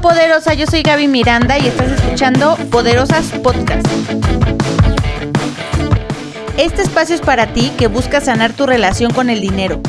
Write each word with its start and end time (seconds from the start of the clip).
Poderosa, 0.00 0.54
yo 0.54 0.66
soy 0.66 0.82
Gaby 0.82 1.08
Miranda 1.08 1.58
y 1.58 1.66
estás 1.66 1.90
escuchando 1.90 2.56
Poderosas 2.70 3.26
Podcast. 3.42 3.86
Este 6.56 6.82
espacio 6.82 7.16
es 7.16 7.20
para 7.20 7.52
ti 7.52 7.72
que 7.76 7.88
buscas 7.88 8.26
sanar 8.26 8.52
tu 8.52 8.66
relación 8.66 9.12
con 9.12 9.28
el 9.28 9.40
dinero. 9.40 9.80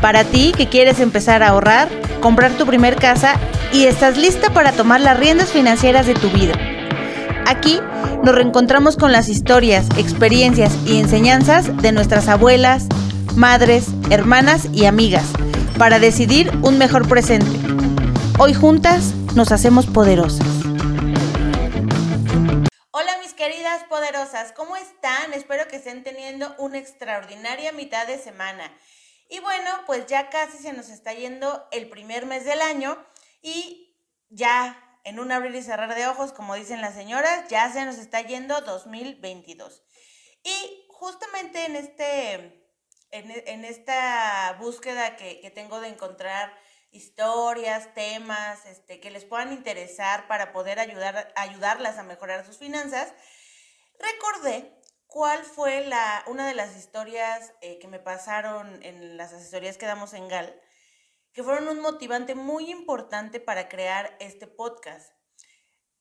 Para 0.00 0.24
ti 0.24 0.52
que 0.56 0.68
quieres 0.68 0.98
empezar 0.98 1.42
a 1.42 1.48
ahorrar, 1.48 1.88
comprar 2.20 2.52
tu 2.52 2.66
primer 2.66 2.96
casa 2.96 3.36
y 3.72 3.84
estás 3.84 4.16
lista 4.16 4.50
para 4.50 4.72
tomar 4.72 5.00
las 5.00 5.18
riendas 5.18 5.50
financieras 5.50 6.06
de 6.06 6.14
tu 6.14 6.30
vida. 6.30 6.54
Aquí 7.46 7.80
nos 8.24 8.34
reencontramos 8.34 8.96
con 8.96 9.12
las 9.12 9.28
historias, 9.28 9.86
experiencias 9.96 10.76
y 10.84 10.98
enseñanzas 10.98 11.76
de 11.80 11.92
nuestras 11.92 12.28
abuelas, 12.28 12.86
madres, 13.36 13.86
hermanas 14.10 14.68
y 14.72 14.86
amigas 14.86 15.24
para 15.78 15.98
decidir 15.98 16.50
un 16.62 16.78
mejor 16.78 17.06
presente. 17.08 17.58
Hoy 18.38 18.52
juntas 18.52 19.13
nos 19.34 19.50
hacemos 19.50 19.86
poderosas. 19.86 20.46
Hola 22.92 23.18
mis 23.20 23.34
queridas 23.34 23.82
poderosas, 23.84 24.52
¿cómo 24.52 24.76
están? 24.76 25.32
Espero 25.34 25.66
que 25.66 25.76
estén 25.76 26.04
teniendo 26.04 26.54
una 26.58 26.78
extraordinaria 26.78 27.72
mitad 27.72 28.06
de 28.06 28.18
semana. 28.18 28.72
Y 29.28 29.40
bueno, 29.40 29.70
pues 29.86 30.06
ya 30.06 30.30
casi 30.30 30.58
se 30.58 30.72
nos 30.72 30.88
está 30.88 31.12
yendo 31.14 31.66
el 31.72 31.88
primer 31.88 32.26
mes 32.26 32.44
del 32.44 32.62
año 32.62 32.96
y 33.42 33.98
ya 34.28 34.80
en 35.02 35.18
un 35.18 35.32
abrir 35.32 35.54
y 35.56 35.62
cerrar 35.62 35.94
de 35.96 36.06
ojos, 36.06 36.32
como 36.32 36.54
dicen 36.54 36.80
las 36.80 36.94
señoras, 36.94 37.48
ya 37.48 37.72
se 37.72 37.84
nos 37.84 37.98
está 37.98 38.20
yendo 38.20 38.60
2022. 38.60 39.82
Y 40.44 40.86
justamente 40.90 41.64
en, 41.66 41.74
este, 41.76 42.70
en, 43.10 43.64
esta 43.64 44.56
búsqueda 44.60 45.16
que, 45.16 45.40
que, 45.40 45.50
tengo 45.50 45.80
de 45.80 45.88
encontrar 45.88 46.52
historias, 46.94 47.92
temas 47.94 48.64
este, 48.66 49.00
que 49.00 49.10
les 49.10 49.24
puedan 49.24 49.52
interesar 49.52 50.26
para 50.28 50.52
poder 50.52 50.78
ayudar, 50.78 51.32
ayudarlas 51.36 51.98
a 51.98 52.02
mejorar 52.02 52.46
sus 52.46 52.58
finanzas, 52.58 53.12
recordé 53.98 54.80
cuál 55.06 55.44
fue 55.44 55.86
la, 55.86 56.24
una 56.26 56.46
de 56.46 56.54
las 56.54 56.76
historias 56.76 57.52
eh, 57.60 57.78
que 57.78 57.88
me 57.88 57.98
pasaron 57.98 58.82
en 58.82 59.16
las 59.16 59.32
asesorías 59.32 59.76
que 59.76 59.86
damos 59.86 60.14
en 60.14 60.28
GAL 60.28 60.60
que 61.34 61.42
fueron 61.42 61.66
un 61.66 61.80
motivante 61.80 62.36
muy 62.36 62.70
importante 62.70 63.40
para 63.40 63.68
crear 63.68 64.16
este 64.20 64.46
podcast. 64.46 65.12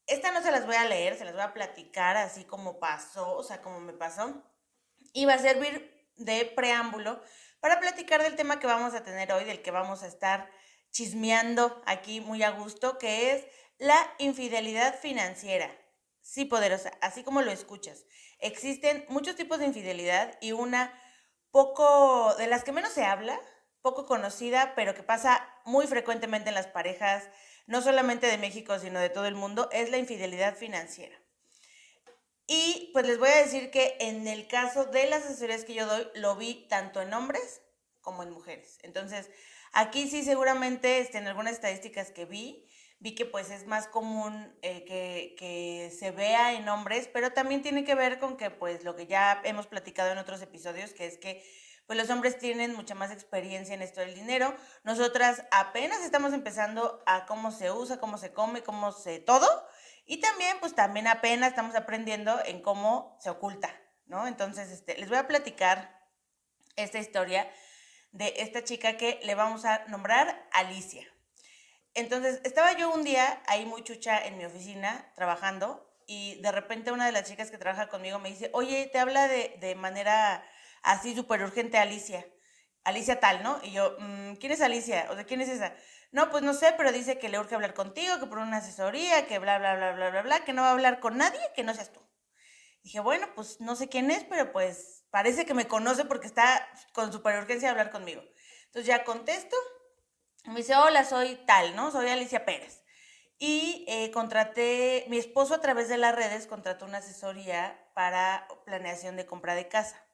Esta 0.05 0.31
no 0.31 0.43
se 0.43 0.51
las 0.51 0.67
voy 0.67 0.75
a 0.75 0.85
leer, 0.85 1.17
se 1.17 1.25
las 1.25 1.33
voy 1.33 1.41
a 1.41 1.53
platicar 1.53 2.17
así 2.17 2.45
como 2.45 2.79
pasó, 2.79 3.35
o 3.35 3.43
sea, 3.43 3.61
como 3.61 3.79
me 3.79 3.93
pasó. 3.93 4.43
Y 5.11 5.25
va 5.25 5.33
a 5.33 5.39
servir 5.39 6.07
de 6.17 6.45
preámbulo 6.45 7.19
para 7.59 7.79
platicar 7.79 8.21
del 8.21 8.35
tema 8.35 8.59
que 8.59 8.67
vamos 8.67 8.93
a 8.93 9.03
tener 9.03 9.31
hoy, 9.33 9.43
del 9.43 9.63
que 9.63 9.71
vamos 9.71 10.03
a 10.03 10.07
estar 10.07 10.51
chismeando 10.93 11.81
aquí 11.85 12.21
muy 12.21 12.43
a 12.43 12.51
gusto, 12.51 12.97
que 12.97 13.33
es 13.33 13.45
la 13.77 13.97
infidelidad 14.19 14.97
financiera. 14.97 15.69
Sí, 16.21 16.45
poderosa, 16.45 16.93
así 17.01 17.23
como 17.23 17.41
lo 17.41 17.51
escuchas. 17.51 18.05
Existen 18.39 19.05
muchos 19.09 19.35
tipos 19.35 19.59
de 19.59 19.65
infidelidad 19.65 20.37
y 20.39 20.53
una 20.53 20.97
poco, 21.51 22.33
de 22.35 22.47
las 22.47 22.63
que 22.63 22.71
menos 22.71 22.93
se 22.93 23.03
habla, 23.03 23.39
poco 23.81 24.05
conocida, 24.05 24.73
pero 24.75 24.95
que 24.95 25.03
pasa 25.03 25.45
muy 25.65 25.87
frecuentemente 25.87 26.49
en 26.49 26.55
las 26.55 26.67
parejas, 26.67 27.27
no 27.67 27.81
solamente 27.81 28.27
de 28.27 28.37
México, 28.37 28.79
sino 28.79 28.99
de 28.99 29.09
todo 29.09 29.25
el 29.25 29.35
mundo, 29.35 29.69
es 29.73 29.89
la 29.89 29.97
infidelidad 29.97 30.55
financiera. 30.55 31.17
Y 32.47 32.89
pues 32.93 33.05
les 33.05 33.19
voy 33.19 33.29
a 33.29 33.37
decir 33.37 33.71
que 33.71 33.97
en 33.99 34.27
el 34.27 34.47
caso 34.47 34.85
de 34.85 35.07
las 35.07 35.25
asesorías 35.25 35.65
que 35.65 35.73
yo 35.73 35.85
doy, 35.85 36.07
lo 36.15 36.35
vi 36.35 36.67
tanto 36.67 37.01
en 37.01 37.13
hombres 37.13 37.61
como 38.01 38.23
en 38.23 38.31
mujeres. 38.31 38.77
Entonces, 38.83 39.29
aquí 39.73 40.09
sí 40.09 40.23
seguramente 40.23 40.99
este, 40.99 41.17
en 41.17 41.27
algunas 41.27 41.53
estadísticas 41.53 42.11
que 42.11 42.25
vi, 42.25 42.67
vi 42.99 43.15
que 43.15 43.25
pues 43.25 43.49
es 43.49 43.67
más 43.67 43.87
común 43.87 44.57
eh, 44.61 44.85
que, 44.85 45.35
que, 45.37 45.91
se 45.97 46.11
vea 46.11 46.53
en 46.53 46.69
hombres, 46.69 47.09
pero 47.11 47.33
también 47.33 47.61
tiene 47.61 47.83
que 47.83 47.95
ver 47.95 48.19
con 48.19 48.37
que 48.37 48.49
pues 48.49 48.83
lo 48.83 48.95
que 48.95 49.07
ya 49.07 49.41
hemos 49.43 49.67
platicado 49.67 50.11
en 50.11 50.17
otros 50.17 50.41
episodios, 50.41 50.93
que 50.93 51.05
es 51.05 51.17
que 51.17 51.43
pues 51.85 51.99
los 51.99 52.09
hombres 52.09 52.37
tienen 52.37 52.73
mucha 52.73 52.95
más 52.95 53.11
experiencia 53.11 53.75
en 53.75 53.81
esto 53.81 53.99
del 53.99 54.15
dinero. 54.15 54.55
Nosotras 54.83 55.43
apenas 55.51 56.01
estamos 56.01 56.33
empezando 56.33 57.03
a 57.05 57.25
cómo 57.25 57.51
se 57.51 57.71
usa, 57.71 57.99
cómo 57.99 58.17
se 58.17 58.31
come, 58.31 58.63
cómo 58.63 58.91
se 58.91 59.19
todo. 59.19 59.47
Y 60.05 60.19
también, 60.19 60.57
pues 60.59 60.75
también 60.75 61.07
apenas 61.07 61.49
estamos 61.49 61.75
aprendiendo 61.75 62.39
en 62.45 62.61
cómo 62.61 63.17
se 63.19 63.29
oculta, 63.29 63.69
¿no? 64.05 64.27
Entonces, 64.27 64.71
este, 64.71 64.97
les 64.97 65.09
voy 65.09 65.17
a 65.17 65.27
platicar 65.27 66.01
esta 66.75 66.99
historia 66.99 67.49
de 68.13 68.33
esta 68.37 68.63
chica 68.63 68.95
que 68.95 69.19
le 69.23 69.35
vamos 69.35 69.65
a 69.65 69.83
nombrar 69.87 70.47
Alicia. 70.53 71.05
Entonces, 71.95 72.39
estaba 72.43 72.73
yo 72.77 72.91
un 72.93 73.03
día 73.03 73.41
ahí 73.47 73.65
muy 73.65 73.83
chucha 73.83 74.25
en 74.25 74.37
mi 74.37 74.45
oficina 74.45 75.11
trabajando 75.15 75.93
y 76.07 76.39
de 76.41 76.51
repente 76.51 76.91
una 76.91 77.05
de 77.05 77.11
las 77.11 77.29
chicas 77.29 77.51
que 77.51 77.57
trabaja 77.57 77.89
conmigo 77.89 78.19
me 78.19 78.29
dice, 78.29 78.49
oye, 78.53 78.89
te 78.91 78.99
habla 78.99 79.27
de, 79.27 79.57
de 79.59 79.75
manera 79.75 80.43
así 80.83 81.15
súper 81.15 81.41
urgente 81.43 81.77
Alicia. 81.77 82.25
Alicia 82.83 83.19
tal, 83.19 83.43
¿no? 83.43 83.59
Y 83.63 83.71
yo, 83.71 83.95
mm, 83.99 84.35
¿quién 84.35 84.51
es 84.51 84.61
Alicia? 84.61 85.07
O 85.09 85.15
sea, 85.15 85.23
¿quién 85.25 85.41
es 85.41 85.49
esa? 85.49 85.73
No, 86.11 86.29
pues 86.29 86.43
no 86.43 86.53
sé, 86.53 86.73
pero 86.77 86.91
dice 86.91 87.17
que 87.17 87.29
le 87.29 87.39
urge 87.39 87.55
hablar 87.55 87.73
contigo, 87.73 88.19
que 88.19 88.27
por 88.27 88.37
una 88.37 88.57
asesoría, 88.57 89.25
que 89.25 89.39
bla, 89.39 89.57
bla, 89.57 89.75
bla, 89.75 89.93
bla, 89.93 90.09
bla, 90.09 90.21
bla, 90.21 90.45
que 90.45 90.53
no 90.53 90.61
va 90.61 90.69
a 90.69 90.73
hablar 90.73 90.99
con 90.99 91.17
nadie, 91.17 91.39
que 91.55 91.63
no 91.63 91.73
seas 91.73 91.91
tú. 91.91 92.01
Dije, 92.83 92.99
bueno, 92.99 93.27
pues 93.33 93.61
no 93.61 93.75
sé 93.75 93.87
quién 93.87 94.11
es, 94.11 94.25
pero 94.25 94.51
pues 94.51 95.05
parece 95.09 95.45
que 95.45 95.53
me 95.53 95.67
conoce 95.67 96.05
porque 96.05 96.27
está 96.27 96.67
con 96.91 97.11
super 97.13 97.37
urgencia 97.37 97.69
de 97.69 97.71
hablar 97.71 97.91
conmigo. 97.91 98.21
Entonces 98.65 98.85
ya 98.85 99.03
contesto, 99.05 99.55
me 100.45 100.57
dice, 100.57 100.75
hola, 100.75 101.05
soy 101.05 101.39
tal, 101.47 101.75
¿no? 101.75 101.91
Soy 101.91 102.09
Alicia 102.09 102.45
Pérez. 102.45 102.83
Y 103.39 103.85
eh, 103.87 104.11
contraté, 104.11 105.05
mi 105.07 105.17
esposo 105.17 105.55
a 105.55 105.61
través 105.61 105.87
de 105.87 105.97
las 105.97 106.13
redes 106.13 106.45
contrató 106.45 106.85
una 106.85 106.97
asesoría 106.99 107.89
para 107.93 108.47
planeación 108.65 109.15
de 109.15 109.25
compra 109.25 109.55
de 109.55 109.67
casa. 109.67 110.05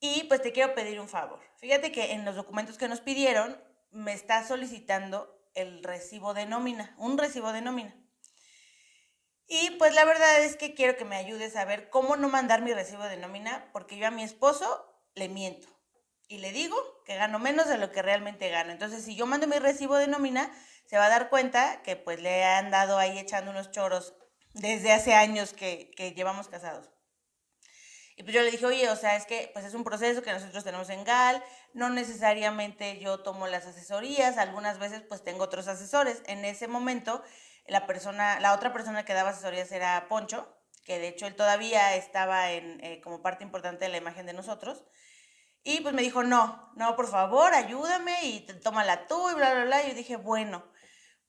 Y 0.00 0.24
pues 0.24 0.42
te 0.42 0.52
quiero 0.52 0.74
pedir 0.74 1.00
un 1.00 1.08
favor. 1.08 1.40
Fíjate 1.56 1.92
que 1.92 2.12
en 2.12 2.24
los 2.24 2.36
documentos 2.36 2.78
que 2.78 2.88
nos 2.88 3.00
pidieron 3.00 3.62
me 3.90 4.12
está 4.12 4.46
solicitando 4.46 5.40
el 5.54 5.82
recibo 5.82 6.34
de 6.34 6.46
nómina, 6.46 6.94
un 6.98 7.18
recibo 7.18 7.52
de 7.52 7.62
nómina. 7.62 7.94
Y 9.52 9.72
pues 9.78 9.92
la 9.94 10.04
verdad 10.04 10.44
es 10.44 10.54
que 10.54 10.74
quiero 10.74 10.96
que 10.96 11.04
me 11.04 11.16
ayudes 11.16 11.56
a 11.56 11.64
ver 11.64 11.90
cómo 11.90 12.14
no 12.14 12.28
mandar 12.28 12.62
mi 12.62 12.72
recibo 12.72 13.02
de 13.02 13.16
nómina, 13.16 13.68
porque 13.72 13.96
yo 13.96 14.06
a 14.06 14.12
mi 14.12 14.22
esposo 14.22 14.86
le 15.16 15.28
miento 15.28 15.66
y 16.28 16.38
le 16.38 16.52
digo 16.52 16.76
que 17.04 17.16
gano 17.16 17.40
menos 17.40 17.66
de 17.66 17.76
lo 17.76 17.90
que 17.90 18.00
realmente 18.00 18.48
gano. 18.48 18.70
Entonces, 18.70 19.04
si 19.04 19.16
yo 19.16 19.26
mando 19.26 19.48
mi 19.48 19.58
recibo 19.58 19.96
de 19.96 20.06
nómina, 20.06 20.48
se 20.86 20.96
va 20.98 21.06
a 21.06 21.08
dar 21.08 21.30
cuenta 21.30 21.82
que 21.82 21.96
pues 21.96 22.22
le 22.22 22.44
han 22.44 22.70
dado 22.70 22.96
ahí 22.96 23.18
echando 23.18 23.50
unos 23.50 23.72
choros 23.72 24.14
desde 24.54 24.92
hace 24.92 25.14
años 25.14 25.52
que, 25.52 25.90
que 25.96 26.12
llevamos 26.12 26.46
casados. 26.46 26.88
Y 28.14 28.22
pues 28.22 28.32
yo 28.32 28.42
le 28.42 28.52
dije, 28.52 28.66
oye, 28.66 28.88
o 28.88 28.94
sea, 28.94 29.16
es 29.16 29.26
que 29.26 29.50
pues 29.52 29.64
es 29.64 29.74
un 29.74 29.82
proceso 29.82 30.22
que 30.22 30.32
nosotros 30.32 30.62
tenemos 30.62 30.90
en 30.90 31.02
GAL, 31.02 31.42
no 31.74 31.90
necesariamente 31.90 33.00
yo 33.00 33.18
tomo 33.24 33.48
las 33.48 33.66
asesorías, 33.66 34.38
algunas 34.38 34.78
veces 34.78 35.02
pues 35.08 35.24
tengo 35.24 35.42
otros 35.42 35.66
asesores. 35.66 36.22
En 36.26 36.44
ese 36.44 36.68
momento, 36.68 37.24
la 37.70 37.86
persona, 37.86 38.40
la 38.40 38.52
otra 38.52 38.72
persona 38.72 39.04
que 39.04 39.14
daba 39.14 39.30
asesorías 39.30 39.70
era 39.70 40.08
Poncho, 40.08 40.48
que 40.84 40.98
de 40.98 41.08
hecho 41.08 41.26
él 41.26 41.36
todavía 41.36 41.94
estaba 41.94 42.50
en, 42.50 42.82
eh, 42.84 43.00
como 43.00 43.22
parte 43.22 43.44
importante 43.44 43.84
de 43.84 43.90
la 43.92 43.96
imagen 43.96 44.26
de 44.26 44.32
nosotros. 44.32 44.84
Y 45.62 45.80
pues 45.80 45.94
me 45.94 46.02
dijo, 46.02 46.24
no, 46.24 46.72
no, 46.74 46.96
por 46.96 47.06
favor, 47.06 47.54
ayúdame 47.54 48.24
y 48.24 48.40
tómala 48.62 49.06
tú 49.06 49.30
y 49.30 49.34
bla, 49.34 49.54
bla, 49.54 49.64
bla. 49.64 49.84
Y 49.84 49.90
yo 49.90 49.94
dije, 49.94 50.16
bueno, 50.16 50.64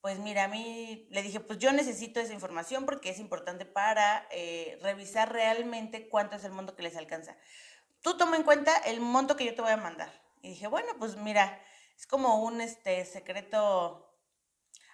pues 0.01 0.17
mira, 0.17 0.45
a 0.45 0.47
mí 0.47 1.07
le 1.11 1.21
dije, 1.21 1.41
pues 1.41 1.59
yo 1.59 1.71
necesito 1.73 2.19
esa 2.19 2.33
información 2.33 2.85
porque 2.85 3.11
es 3.11 3.19
importante 3.19 3.65
para 3.65 4.25
eh, 4.31 4.79
revisar 4.81 5.31
realmente 5.31 6.09
cuánto 6.09 6.37
es 6.37 6.43
el 6.43 6.53
monto 6.53 6.75
que 6.75 6.81
les 6.81 6.97
alcanza. 6.97 7.37
Tú 8.01 8.17
toma 8.17 8.35
en 8.35 8.43
cuenta 8.43 8.75
el 8.77 8.99
monto 8.99 9.35
que 9.35 9.45
yo 9.45 9.53
te 9.53 9.61
voy 9.61 9.71
a 9.71 9.77
mandar. 9.77 10.11
Y 10.41 10.49
dije, 10.49 10.65
bueno, 10.65 10.87
pues 10.97 11.17
mira, 11.17 11.61
es 11.95 12.07
como 12.07 12.41
un 12.41 12.61
este, 12.61 13.05
secreto 13.05 14.10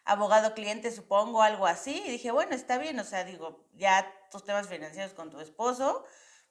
abogado-cliente, 0.08 0.92
supongo, 0.92 1.42
algo 1.42 1.68
así. 1.68 2.04
Y 2.06 2.12
dije, 2.12 2.32
bueno, 2.32 2.56
está 2.56 2.78
bien, 2.78 3.00
o 3.00 3.04
sea, 3.04 3.24
digo, 3.24 3.68
ya 3.74 4.12
tus 4.32 4.44
temas 4.44 4.68
financieros 4.68 5.14
con 5.14 5.30
tu 5.30 5.40
esposo, 5.40 6.06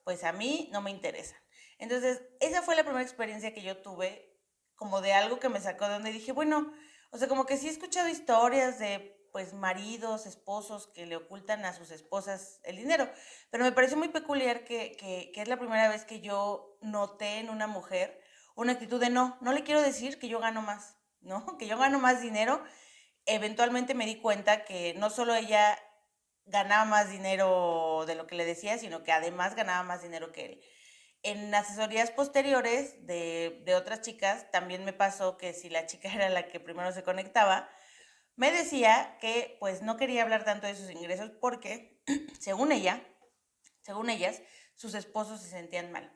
pues 0.05 0.25
a 0.25 0.33
mí 0.33 0.69
no 0.73 0.81
me 0.81 0.91
interesan. 0.91 1.39
Entonces, 1.79 2.23
esa 2.41 2.63
fue 2.63 2.77
la 2.77 2.85
primera 2.85 3.03
experiencia 3.03 3.53
que 3.53 3.63
yo 3.63 3.79
tuve, 3.79 4.39
como 4.77 5.01
de 5.01 5.13
algo 5.13 5.39
que 5.39 5.49
me 5.49 5.61
sacó 5.61 5.87
de 5.87 5.95
donde 5.95 6.13
dije, 6.13 6.33
bueno, 6.33 6.73
o 7.11 7.19
sea, 7.19 7.29
como 7.29 7.47
que 7.47 7.57
sí 7.57 7.69
he 7.69 7.71
escuchado 7.71 8.09
historias 8.09 8.79
de 8.79 9.15
pues 9.33 9.53
maridos, 9.53 10.25
esposos 10.25 10.87
que 10.95 11.05
le 11.05 11.17
ocultan 11.17 11.67
a 11.67 11.75
sus 11.75 11.91
esposas 11.91 12.59
el 12.63 12.77
dinero, 12.77 13.11
pero 13.51 13.65
me 13.65 13.73
pareció 13.73 13.99
muy 13.99 14.09
peculiar 14.09 14.65
que, 14.65 14.97
que, 14.97 15.31
que 15.35 15.43
es 15.43 15.49
la 15.49 15.59
primera 15.59 15.89
vez 15.89 16.07
que 16.07 16.23
yo 16.23 16.79
noté 16.81 17.41
en 17.41 17.51
una 17.51 17.67
mujer 17.67 18.19
una 18.57 18.73
actitud 18.73 18.99
de 18.99 19.11
no, 19.11 19.37
no 19.41 19.53
le 19.53 19.63
quiero 19.63 19.83
decir 19.83 20.19
que 20.19 20.29
yo 20.29 20.41
gano 20.41 20.63
más, 20.63 20.97
¿no? 21.21 21.47
Que 21.59 21.69
yo 21.69 21.79
gano 21.79 22.01
más 22.01 22.21
dinero. 22.21 22.65
Eventualmente 23.27 23.95
me 23.95 24.07
di 24.07 24.17
cuenta 24.17 24.65
que 24.65 24.95
no 24.95 25.11
solo 25.11 25.35
ella 25.35 25.79
ganaba 26.45 26.85
más 26.85 27.11
dinero 27.11 28.05
de 28.07 28.15
lo 28.15 28.27
que 28.27 28.37
le 28.37 28.45
decía, 28.45 28.79
sino 28.79 29.03
que 29.03 29.13
además 29.13 29.55
ganaba 29.55 29.83
más 29.83 30.03
dinero 30.03 30.33
que 30.33 30.47
él 30.47 30.61
en 31.27 31.53
asesorías 31.53 32.13
posteriores 32.13 33.05
de, 33.05 33.75
otras 33.77 34.01
chicas 34.03 34.49
también 34.53 34.85
me 34.85 34.93
pasó 34.93 35.37
que 35.37 35.53
si 35.55 35.69
la 35.69 35.87
chica 35.87 36.09
era 36.15 36.29
la 36.29 36.49
que 36.49 36.61
primero 36.61 36.93
se 36.93 37.03
conectaba, 37.03 37.69
me 38.37 38.53
decía 38.53 39.17
que 39.21 39.57
pues 39.59 39.83
no 39.83 39.97
quería 39.97 40.23
hablar 40.23 40.45
tanto 40.45 40.67
de 40.67 40.77
sus 40.77 40.91
ingresos 40.91 41.31
porque, 41.41 42.01
según 42.41 42.71
ella, 42.71 43.03
según 43.83 44.09
ellas, 44.09 44.41
sus 44.77 44.95
esposos 44.95 45.41
se 45.41 45.51
sentían 45.51 45.91
mal. 45.91 46.16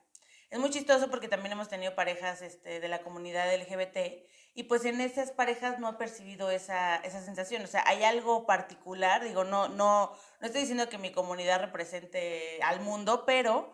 Es 0.50 0.58
muy 0.58 0.70
chistoso 0.70 1.08
porque 1.10 1.28
también 1.28 1.52
hemos 1.52 1.68
tenido 1.68 1.94
parejas 1.94 2.42
este, 2.42 2.80
de 2.80 2.88
la 2.88 3.02
comunidad 3.02 3.54
LGBT 3.54 4.26
y 4.54 4.64
pues 4.64 4.84
en 4.84 5.00
esas 5.00 5.30
parejas 5.30 5.78
no 5.78 5.86
ha 5.86 5.96
percibido 5.96 6.50
esa, 6.50 6.96
esa 6.96 7.24
sensación. 7.24 7.62
O 7.62 7.68
sea, 7.68 7.84
hay 7.86 8.02
algo 8.02 8.46
particular, 8.46 9.22
digo, 9.22 9.44
no, 9.44 9.68
no, 9.68 10.12
no 10.40 10.46
estoy 10.46 10.62
diciendo 10.62 10.88
que 10.88 10.98
mi 10.98 11.12
comunidad 11.12 11.60
represente 11.60 12.60
al 12.64 12.80
mundo, 12.80 13.24
pero 13.24 13.72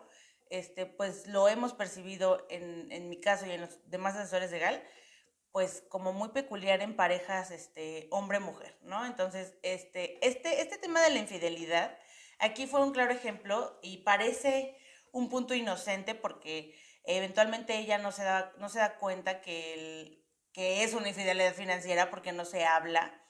este, 0.51 0.85
pues 0.85 1.25
lo 1.25 1.49
hemos 1.49 1.73
percibido 1.73 2.45
en, 2.49 2.91
en 2.91 3.09
mi 3.09 3.19
caso 3.19 3.47
y 3.47 3.51
en 3.51 3.61
los 3.61 3.89
demás 3.89 4.15
asesores 4.15 4.51
de 4.51 4.59
GAL, 4.59 4.83
pues 5.51 5.83
como 5.89 6.13
muy 6.13 6.29
peculiar 6.29 6.81
en 6.81 6.95
parejas 6.95 7.49
este, 7.49 8.07
hombre-mujer, 8.11 8.77
¿no? 8.83 9.03
Entonces, 9.07 9.55
este, 9.63 10.25
este, 10.25 10.61
este 10.61 10.77
tema 10.77 11.01
de 11.01 11.09
la 11.09 11.17
infidelidad, 11.17 11.97
aquí 12.37 12.67
fue 12.67 12.83
un 12.83 12.91
claro 12.91 13.11
ejemplo 13.11 13.79
y 13.81 13.97
parece 14.03 14.77
un 15.11 15.29
punto 15.29 15.53
inocente 15.53 16.15
porque 16.15 16.75
eventualmente 17.03 17.77
ella 17.77 17.97
no 17.97 18.11
se 18.11 18.23
da, 18.23 18.53
no 18.57 18.69
se 18.69 18.79
da 18.79 18.97
cuenta 18.97 19.41
que, 19.41 20.23
que 20.53 20.83
es 20.83 20.93
una 20.93 21.09
infidelidad 21.09 21.53
financiera 21.53 22.09
porque 22.09 22.31
no 22.31 22.45
se 22.45 22.65
habla. 22.65 23.21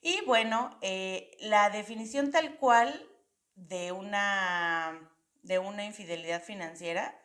Y 0.00 0.20
bueno, 0.26 0.78
eh, 0.82 1.36
la 1.40 1.70
definición 1.70 2.30
tal 2.30 2.56
cual 2.56 3.08
de 3.54 3.92
una, 3.92 5.10
de 5.42 5.58
una 5.58 5.84
infidelidad 5.84 6.42
financiera, 6.42 7.18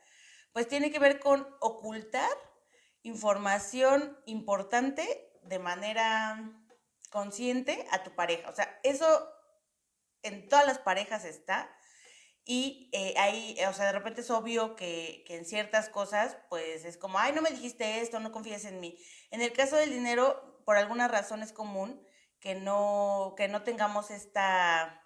pues 0.53 0.67
tiene 0.67 0.91
que 0.91 0.99
ver 0.99 1.19
con 1.19 1.47
ocultar 1.59 2.29
información 3.03 4.17
importante 4.25 5.31
de 5.43 5.59
manera 5.59 6.51
consciente 7.09 7.87
a 7.91 8.03
tu 8.03 8.11
pareja. 8.15 8.49
O 8.49 8.55
sea, 8.55 8.79
eso 8.83 9.31
en 10.23 10.47
todas 10.47 10.65
las 10.65 10.79
parejas 10.79 11.25
está. 11.25 11.69
Y 12.49 12.89
eh, 12.93 13.13
ahí, 13.17 13.57
o 13.67 13.73
sea, 13.73 13.87
de 13.87 13.91
repente 13.91 14.21
es 14.21 14.31
obvio 14.31 14.77
que, 14.77 15.25
que, 15.27 15.35
en 15.35 15.43
ciertas 15.43 15.89
cosas, 15.89 16.37
pues 16.49 16.85
es 16.85 16.95
como, 16.95 17.19
ay, 17.19 17.33
no 17.33 17.41
me 17.41 17.49
dijiste 17.49 17.99
esto, 17.99 18.21
no 18.21 18.31
confías 18.31 18.63
en 18.63 18.79
mí. 18.79 18.97
En 19.31 19.41
el 19.41 19.51
caso 19.51 19.75
del 19.75 19.89
dinero, 19.89 20.63
por 20.63 20.77
alguna 20.77 21.09
razón 21.09 21.43
es 21.43 21.51
común 21.51 22.01
que 22.39 22.55
no, 22.55 23.33
que 23.35 23.49
no 23.49 23.63
tengamos 23.63 24.11
esta, 24.11 25.03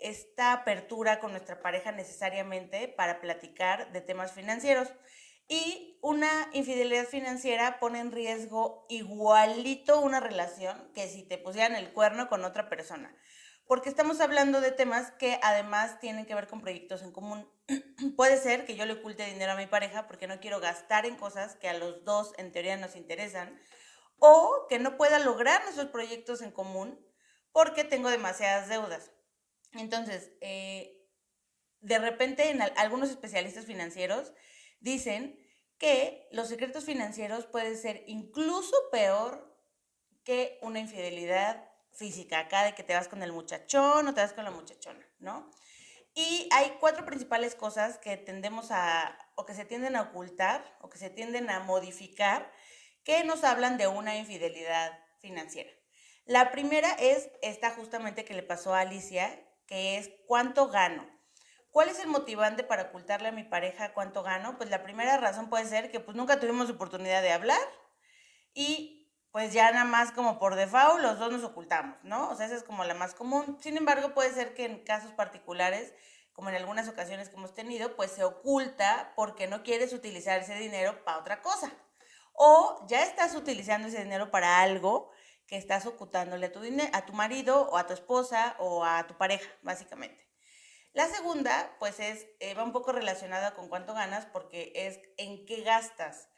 esta 0.00 0.52
apertura 0.52 1.20
con 1.20 1.30
nuestra 1.30 1.60
pareja 1.60 1.92
necesariamente 1.92 2.88
para 2.88 3.20
platicar 3.20 3.92
de 3.92 4.00
temas 4.00 4.32
financieros. 4.32 4.92
Y 5.46 5.96
una 6.02 6.50
infidelidad 6.52 7.06
financiera 7.06 7.78
pone 7.78 8.00
en 8.00 8.10
riesgo 8.10 8.84
igualito 8.88 10.00
una 10.00 10.18
relación 10.18 10.90
que 10.92 11.06
si 11.06 11.22
te 11.22 11.38
pusieran 11.38 11.76
el 11.76 11.92
cuerno 11.92 12.28
con 12.28 12.44
otra 12.44 12.68
persona 12.68 13.16
porque 13.68 13.90
estamos 13.90 14.20
hablando 14.20 14.62
de 14.62 14.72
temas 14.72 15.12
que 15.12 15.38
además 15.42 16.00
tienen 16.00 16.24
que 16.24 16.34
ver 16.34 16.48
con 16.48 16.62
proyectos 16.62 17.02
en 17.02 17.12
común. 17.12 17.46
Puede 18.16 18.38
ser 18.38 18.64
que 18.64 18.74
yo 18.74 18.86
le 18.86 18.94
oculte 18.94 19.26
dinero 19.26 19.52
a 19.52 19.56
mi 19.56 19.66
pareja 19.66 20.08
porque 20.08 20.26
no 20.26 20.40
quiero 20.40 20.58
gastar 20.58 21.04
en 21.04 21.16
cosas 21.16 21.54
que 21.56 21.68
a 21.68 21.74
los 21.74 22.02
dos 22.02 22.32
en 22.38 22.50
teoría 22.50 22.78
nos 22.78 22.96
interesan, 22.96 23.60
o 24.18 24.66
que 24.70 24.78
no 24.78 24.96
pueda 24.96 25.18
lograr 25.18 25.62
nuestros 25.62 25.88
proyectos 25.88 26.40
en 26.40 26.50
común 26.50 26.98
porque 27.52 27.84
tengo 27.84 28.08
demasiadas 28.08 28.70
deudas. 28.70 29.10
Entonces, 29.74 30.32
eh, 30.40 31.06
de 31.80 31.98
repente 31.98 32.48
en 32.48 32.62
algunos 32.62 33.10
especialistas 33.10 33.66
financieros 33.66 34.32
dicen 34.80 35.38
que 35.76 36.26
los 36.32 36.48
secretos 36.48 36.84
financieros 36.84 37.44
pueden 37.44 37.76
ser 37.76 38.02
incluso 38.06 38.74
peor 38.90 39.54
que 40.24 40.58
una 40.62 40.80
infidelidad 40.80 41.67
física, 41.98 42.38
acá 42.38 42.62
de 42.62 42.74
que 42.74 42.84
te 42.84 42.94
vas 42.94 43.08
con 43.08 43.22
el 43.22 43.32
muchachón 43.32 44.06
o 44.06 44.14
te 44.14 44.20
vas 44.20 44.32
con 44.32 44.44
la 44.44 44.50
muchachona, 44.50 45.04
¿no? 45.18 45.50
Y 46.14 46.48
hay 46.52 46.76
cuatro 46.80 47.04
principales 47.04 47.54
cosas 47.54 47.98
que 47.98 48.16
tendemos 48.16 48.70
a, 48.70 49.18
o 49.34 49.44
que 49.44 49.54
se 49.54 49.64
tienden 49.64 49.96
a 49.96 50.02
ocultar, 50.02 50.64
o 50.80 50.88
que 50.88 50.98
se 50.98 51.10
tienden 51.10 51.50
a 51.50 51.60
modificar, 51.60 52.50
que 53.04 53.24
nos 53.24 53.44
hablan 53.44 53.78
de 53.78 53.88
una 53.88 54.16
infidelidad 54.16 54.98
financiera. 55.20 55.70
La 56.24 56.50
primera 56.50 56.90
es 56.92 57.30
esta 57.42 57.70
justamente 57.70 58.24
que 58.24 58.34
le 58.34 58.42
pasó 58.42 58.74
a 58.74 58.80
Alicia, 58.80 59.40
que 59.66 59.98
es 59.98 60.10
cuánto 60.26 60.68
gano. 60.68 61.08
¿Cuál 61.70 61.88
es 61.88 61.98
el 62.00 62.08
motivante 62.08 62.64
para 62.64 62.84
ocultarle 62.84 63.28
a 63.28 63.32
mi 63.32 63.44
pareja 63.44 63.92
cuánto 63.92 64.22
gano? 64.22 64.56
Pues 64.56 64.70
la 64.70 64.82
primera 64.82 65.16
razón 65.18 65.48
puede 65.48 65.66
ser 65.66 65.90
que 65.90 66.00
pues 66.00 66.16
nunca 66.16 66.40
tuvimos 66.40 66.70
oportunidad 66.70 67.22
de 67.22 67.32
hablar 67.32 67.60
y 68.54 68.97
pues 69.38 69.52
ya 69.52 69.70
nada 69.70 69.84
más 69.84 70.10
como 70.10 70.36
por 70.40 70.56
default 70.56 71.00
los 71.00 71.20
dos 71.20 71.30
nos 71.30 71.44
ocultamos, 71.44 71.96
¿no? 72.02 72.28
O 72.28 72.34
sea, 72.34 72.46
esa 72.46 72.56
es 72.56 72.64
como 72.64 72.82
la 72.82 72.94
más 72.94 73.14
común. 73.14 73.56
Sin 73.60 73.76
embargo, 73.76 74.12
puede 74.12 74.34
ser 74.34 74.52
que 74.52 74.64
en 74.64 74.82
casos 74.82 75.12
particulares, 75.12 75.94
como 76.32 76.48
en 76.48 76.56
algunas 76.56 76.88
ocasiones 76.88 77.28
que 77.28 77.36
hemos 77.36 77.54
tenido, 77.54 77.94
pues 77.94 78.10
se 78.10 78.24
oculta 78.24 79.12
porque 79.14 79.46
no 79.46 79.62
quieres 79.62 79.92
utilizar 79.92 80.40
ese 80.40 80.56
dinero 80.56 81.04
para 81.04 81.18
otra 81.18 81.40
cosa. 81.40 81.72
O 82.32 82.84
ya 82.88 83.04
estás 83.04 83.36
utilizando 83.36 83.86
ese 83.86 84.02
dinero 84.02 84.32
para 84.32 84.60
algo 84.60 85.12
que 85.46 85.56
estás 85.56 85.86
ocultándole 85.86 86.46
a 86.46 86.50
tu, 86.50 86.60
a 86.92 87.06
tu 87.06 87.12
marido 87.12 87.68
o 87.70 87.76
a 87.76 87.86
tu 87.86 87.92
esposa 87.92 88.56
o 88.58 88.84
a 88.84 89.06
tu 89.06 89.16
pareja, 89.16 89.48
básicamente. 89.62 90.28
La 90.94 91.06
segunda, 91.06 91.76
pues 91.78 92.00
es, 92.00 92.26
eh, 92.40 92.54
va 92.54 92.64
un 92.64 92.72
poco 92.72 92.90
relacionada 92.90 93.54
con 93.54 93.68
cuánto 93.68 93.94
ganas 93.94 94.26
porque 94.26 94.72
es 94.74 94.98
en 95.16 95.46
qué 95.46 95.60
gastas 95.62 96.28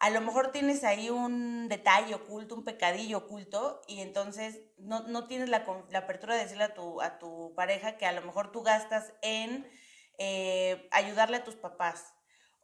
a 0.00 0.08
lo 0.08 0.22
mejor 0.22 0.50
tienes 0.50 0.82
ahí 0.82 1.10
un 1.10 1.68
detalle 1.68 2.14
oculto, 2.14 2.54
un 2.54 2.64
pecadillo 2.64 3.18
oculto, 3.18 3.82
y 3.86 4.00
entonces 4.00 4.58
no, 4.78 5.26
tienes 5.26 5.50
la, 5.50 5.66
apertura 5.94 6.34
de 6.34 6.42
decirle 6.42 6.64
a 6.64 6.74
tu, 6.74 7.02
a 7.02 7.18
tu 7.18 7.52
pareja 7.54 7.98
que 7.98 8.06
a 8.06 8.12
lo 8.12 8.22
mejor 8.22 8.50
tú 8.50 8.62
gastas 8.62 9.12
en 9.20 9.70
eh, 10.16 10.88
ayudarle 10.90 11.36
a 11.36 11.44
tus 11.44 11.54
papás, 11.54 12.14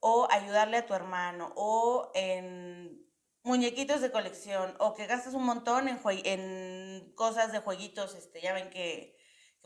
o 0.00 0.27
ayudarle 0.31 0.79
a 0.79 0.87
tu 0.87 0.94
hermano, 0.94 1.53
o 1.56 2.11
en 2.15 3.06
muñequitos 3.43 4.00
de 4.00 4.11
colección, 4.11 4.75
o 4.79 4.94
que 4.94 5.06
gastas 5.06 5.35
un 5.35 5.44
montón 5.44 5.88
en, 5.88 6.00
en 6.25 7.12
cosas 7.15 7.53
de 7.53 7.61
jueguitos, 7.61 8.15
este, 8.15 8.41
ya 8.41 8.55
ven 8.55 8.71
que 8.71 9.15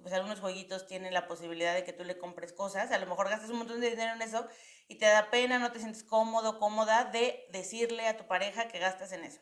pues 0.03 0.15
algunos 0.15 0.41
jueguitos 0.41 0.87
tienen 0.87 1.15
la 1.15 1.29
posibilidad 1.29 1.75
de 1.75 1.85
que 1.85 1.93
tú 1.93 2.05
le 2.05 2.19
compres 2.19 2.53
cosas, 2.53 2.91
a 2.91 2.99
lo 2.99 3.07
mejor 3.07 3.29
gastas 3.29 3.51
un 3.51 3.59
montón 3.59 3.81
de 3.81 3.91
dinero 3.91 4.15
en 4.15 4.23
eso 4.23 4.47
y 4.91 4.97
te 4.97 5.07
da 5.07 5.31
pena, 5.31 5.61
no 5.61 5.71
te 5.71 5.79
sientes 5.79 6.03
cómodo, 6.03 6.59
cómoda 6.59 7.05
de 7.05 7.47
decirle 7.53 8.09
a 8.09 8.17
tu 8.17 8.27
pareja 8.27 8.67
que 8.67 8.81
gastas 8.81 9.13
en 9.13 9.23
eso. 9.23 9.41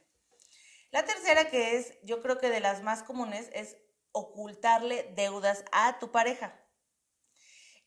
La 0.90 1.06
tercera 1.06 1.48
que 1.48 1.76
es, 1.76 1.98
yo 2.02 2.20
creo 2.20 2.36
que 2.36 2.50
de 2.50 2.60
las 2.60 2.82
más 2.82 3.02
comunes, 3.02 3.48
es 3.54 3.78
ocultarle 4.12 5.10
deudas 5.16 5.64
a 5.72 5.98
tu 5.98 6.12
pareja. 6.12 6.60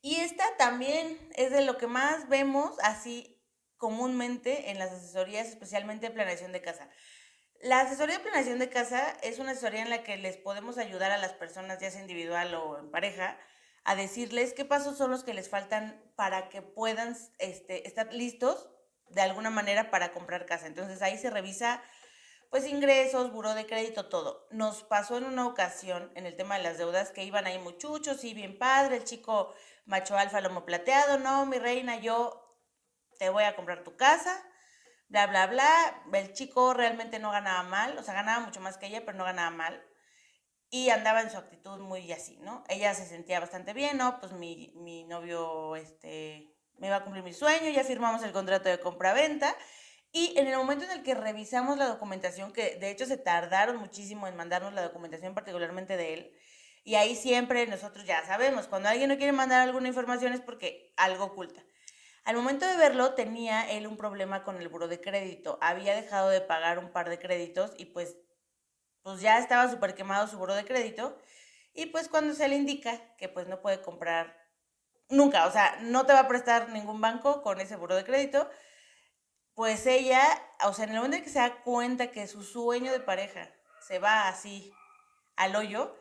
Y 0.02 0.22
esta 0.22 0.44
también 0.58 1.30
es 1.36 1.52
de 1.52 1.62
lo 1.62 1.78
que 1.78 1.86
más 1.86 2.28
vemos 2.30 2.76
así 2.82 3.40
comúnmente 3.78 4.72
en 4.72 4.80
las 4.80 4.92
asesorías, 4.92 5.48
especialmente 5.48 6.08
en 6.08 6.14
planeación 6.16 6.52
de 6.52 6.64
casa. 6.64 6.90
La 7.62 7.82
asesoría 7.82 8.18
de 8.18 8.24
planeación 8.24 8.58
de 8.58 8.70
casa 8.70 9.16
es 9.22 9.38
una 9.38 9.52
asesoría 9.52 9.84
en 9.84 9.92
la 9.92 10.02
que 10.02 10.18
les 10.18 10.38
podemos 10.38 10.80
ayudar 10.80 11.12
a 11.12 11.20
las 11.20 11.34
personas, 11.34 11.78
ya 11.80 11.92
sea 11.92 12.02
individual 12.02 12.56
o 12.56 12.80
en 12.80 12.90
pareja, 12.90 13.38
a 13.84 13.96
decirles 13.96 14.54
qué 14.54 14.66
pasos 14.66 14.98
son 14.98 15.12
los 15.12 15.24
que 15.24 15.34
les 15.34 15.50
faltan 15.50 16.02
para 16.16 16.50
que 16.50 16.62
puedan 16.62 17.18
este, 17.40 17.88
estar 17.88 18.14
listos 18.14 18.70
de 19.10 19.22
alguna 19.22 19.50
manera 19.50 19.92
para 19.92 20.14
comprar 20.14 20.46
casa. 20.46 20.68
Entonces 20.68 21.02
ahí 21.02 21.18
se 21.18 21.30
revisa 21.30 21.82
pues 22.50 22.68
ingresos, 22.68 23.32
buró 23.32 23.54
de 23.54 23.66
crédito, 23.66 24.10
todo. 24.10 24.48
Nos 24.52 24.84
pasó 24.84 25.18
en 25.18 25.24
una 25.24 25.48
ocasión 25.48 26.12
en 26.16 26.26
el 26.26 26.36
tema 26.36 26.58
de 26.58 26.64
las 26.64 26.78
deudas 26.78 27.12
que 27.12 27.24
iban 27.24 27.48
ahí 27.48 27.58
muchuchos, 27.60 28.20
sí, 28.20 28.34
bien 28.34 28.60
padre, 28.60 28.98
el 28.98 29.04
chico 29.06 29.54
macho 29.86 30.18
alfa 30.18 30.42
lomo 30.42 30.66
plateado, 30.66 31.18
no, 31.18 31.46
mi 31.46 31.60
reina, 31.60 31.98
yo 31.98 32.60
te 33.18 33.30
voy 33.30 33.46
a 33.46 33.56
comprar 33.56 33.84
tu 33.84 33.96
casa 33.96 34.44
bla, 35.12 35.28
bla, 35.28 35.48
bla. 35.48 36.04
El 36.14 36.34
chico 36.34 36.74
realmente 36.74 37.20
no 37.20 37.32
ganaba 37.32 37.64
mal, 37.64 37.98
o 37.98 38.04
sea, 38.04 38.14
ganaba 38.14 38.46
mucho 38.46 38.62
más 38.62 38.78
que 38.78 38.88
ella, 38.88 39.06
pero 39.06 39.18
no 39.18 39.26
ganaba 39.26 39.52
mal. 39.52 39.84
Y 40.72 40.90
andaba 40.90 41.22
en 41.22 41.30
su 41.30 41.38
actitud 41.38 41.80
muy 41.80 42.12
así, 42.12 42.40
¿no? 42.42 42.64
Ella 42.70 42.96
se 42.96 43.06
sentía 43.06 43.40
bastante 43.40 43.74
bien, 43.74 43.98
¿no? 43.98 44.20
Pues 44.20 44.32
mi, 44.32 44.74
mi 44.76 45.04
novio, 45.04 45.76
este, 45.76 46.50
me 46.78 46.88
iba 46.88 46.96
a 46.96 47.04
cumplir 47.04 47.24
mi 47.24 47.34
sueño, 47.34 47.70
ya 47.70 47.84
firmamos 47.84 48.24
el 48.24 48.32
contrato 48.32 48.70
de 48.70 48.80
compra-venta. 48.80 49.56
Y 50.12 50.38
en 50.40 50.48
el 50.48 50.58
momento 50.58 50.86
en 50.86 50.92
el 50.92 51.04
que 51.04 51.14
revisamos 51.14 51.78
la 51.78 51.88
documentación, 51.88 52.52
que 52.52 52.78
de 52.78 52.90
hecho 52.90 53.06
se 53.06 53.18
tardaron 53.18 53.78
muchísimo 53.78 54.28
en 54.28 54.36
mandarnos 54.36 54.74
la 54.74 54.82
documentación, 54.82 55.36
particularmente 55.36 55.96
de 55.96 56.14
él, 56.14 56.34
y 56.84 56.96
ahí 56.96 57.16
siempre 57.16 57.68
nosotros 57.68 58.06
ya 58.06 58.26
sabemos, 58.26 58.68
cuando 58.68 58.90
alguien 58.90 59.10
no 59.10 59.18
quiere 59.18 59.32
mandar 59.32 59.62
alguna 59.62 59.88
información 59.88 60.34
es 60.34 60.42
porque 60.42 60.94
algo 60.98 61.26
oculta. 61.26 61.64
Al 62.24 62.36
momento 62.36 62.68
de 62.68 62.78
verlo, 62.78 63.14
tenía 63.14 63.70
él 63.70 63.88
un 63.88 63.98
problema 63.98 64.44
con 64.44 64.58
el 64.58 64.68
buro 64.68 64.88
de 64.88 65.02
crédito. 65.02 65.58
Había 65.62 65.96
dejado 65.96 66.30
de 66.30 66.42
pagar 66.42 66.80
un 66.80 66.92
par 66.92 67.10
de 67.10 67.20
créditos 67.20 67.74
y 67.78 67.86
pues, 67.86 68.18
pues 69.04 69.22
ya 69.22 69.40
estaba 69.40 69.70
súper 69.70 69.96
quemado 69.96 70.28
su 70.28 70.38
buro 70.38 70.56
de 70.56 70.66
crédito. 70.66 71.18
Y 71.74 71.88
pues 71.88 72.10
cuando 72.10 72.34
se 72.34 72.48
le 72.48 72.56
indica 72.56 73.16
que 73.18 73.30
pues 73.30 73.48
no 73.48 73.62
puede 73.62 73.82
comprar 73.82 74.38
nunca, 75.10 75.46
o 75.46 75.52
sea, 75.52 75.78
no 75.82 76.06
te 76.06 76.14
va 76.14 76.20
a 76.20 76.28
prestar 76.28 76.70
ningún 76.70 77.02
banco 77.02 77.42
con 77.42 77.60
ese 77.60 77.76
buro 77.76 77.96
de 77.96 78.04
crédito, 78.04 78.50
pues 79.54 79.86
ella, 79.86 80.22
o 80.66 80.74
sea, 80.74 80.86
en 80.86 80.92
el 80.92 80.98
momento 80.98 81.18
en 81.18 81.24
que 81.24 81.30
se 81.30 81.40
da 81.40 81.62
cuenta 81.64 82.12
que 82.12 82.28
su 82.28 82.44
sueño 82.44 82.92
de 82.92 83.00
pareja 83.00 83.50
se 83.86 84.00
va 84.00 84.28
así 84.28 84.74
al 85.36 85.56
hoyo, 85.56 85.96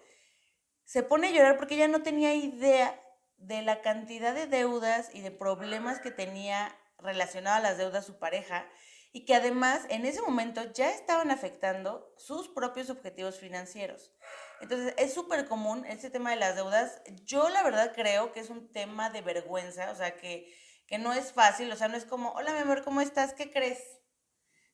se 0.85 1.03
pone 1.03 1.29
a 1.29 1.31
llorar 1.31 1.57
porque 1.57 1.75
ella 1.75 1.89
no 1.89 2.03
tenía 2.03 2.35
idea 2.35 3.01
de 3.37 3.63
la 3.63 3.81
cantidad 3.81 4.35
de 4.35 4.47
deudas 4.47 5.11
y 5.15 5.23
de 5.23 5.31
problemas 5.31 6.01
que 6.01 6.11
tenía 6.11 6.77
relacionado 6.99 7.57
a 7.57 7.61
las 7.61 7.79
deudas 7.79 8.05
su 8.05 8.19
pareja 8.19 8.67
y 9.13 9.25
que 9.25 9.35
además 9.35 9.87
en 9.89 10.07
ese 10.07 10.23
momento 10.23 10.63
ya 10.73 10.91
estaban 10.91 11.31
afectando 11.31 12.13
sus 12.17 12.49
propios 12.49 12.91
objetivos 12.91 13.39
financieros. 13.39 14.13
Entonces 14.61 14.95
es 14.99 15.13
súper 15.13 15.47
común 15.49 15.85
ese 15.87 16.11
tema 16.11 16.31
de 16.31 16.37
las 16.37 16.55
deudas. 16.55 17.03
Yo 17.25 17.49
la 17.49 17.63
verdad 17.63 17.93
creo 17.95 18.33
que 18.33 18.41
es 18.41 18.51
un 18.51 18.73
tema 18.73 19.11
de 19.11 19.23
vergüenza, 19.23 19.91
o 19.91 19.97
sea, 19.97 20.17
que, 20.17 20.55
que 20.87 20.99
no 20.99 21.13
es 21.13 21.33
fácil, 21.33 21.71
o 21.73 21.77
sea, 21.77 21.89
no 21.89 21.97
es 21.97 22.05
como, 22.05 22.33
hola 22.33 22.53
mi 22.53 22.61
amor, 22.61 22.85
¿cómo 22.85 23.01
estás? 23.01 23.35
¿Qué 23.35 23.51
crees? 23.51 23.83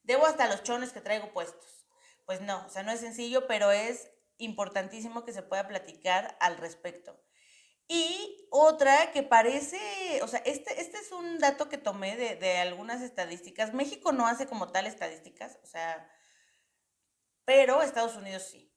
Debo 0.02 0.26
hasta 0.26 0.48
los 0.48 0.62
chones 0.62 0.92
que 0.92 1.00
traigo 1.00 1.32
puestos. 1.32 1.86
Pues 2.26 2.40
no, 2.40 2.66
o 2.66 2.68
sea, 2.68 2.82
no 2.82 2.92
es 2.92 3.00
sencillo, 3.00 3.46
pero 3.46 3.70
es 3.70 4.10
importantísimo 4.38 5.24
que 5.24 5.32
se 5.32 5.42
pueda 5.42 5.66
platicar 5.66 6.36
al 6.40 6.58
respecto. 6.58 7.18
Y 7.88 8.48
otra 8.50 9.12
que 9.12 9.22
parece, 9.22 10.20
o 10.22 10.28
sea, 10.28 10.40
este, 10.44 10.80
este 10.80 10.98
es 10.98 11.12
un 11.12 11.38
dato 11.38 11.68
que 11.68 11.78
tomé 11.78 12.16
de, 12.16 12.36
de 12.36 12.58
algunas 12.58 13.00
estadísticas. 13.02 13.74
México 13.74 14.12
no 14.12 14.26
hace 14.26 14.46
como 14.46 14.72
tal 14.72 14.86
estadísticas, 14.86 15.58
o 15.62 15.66
sea, 15.66 16.10
pero 17.44 17.82
Estados 17.82 18.16
Unidos 18.16 18.42
sí. 18.50 18.72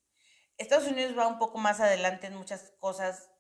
Estados 0.58 0.88
Unidos 0.88 1.18
va 1.18 1.28
un 1.28 1.40
poco 1.40 1.58
más 1.58 1.80
adelante 1.80 2.28
en 2.28 2.36
muchas 2.36 2.74
cosas, 2.80 3.32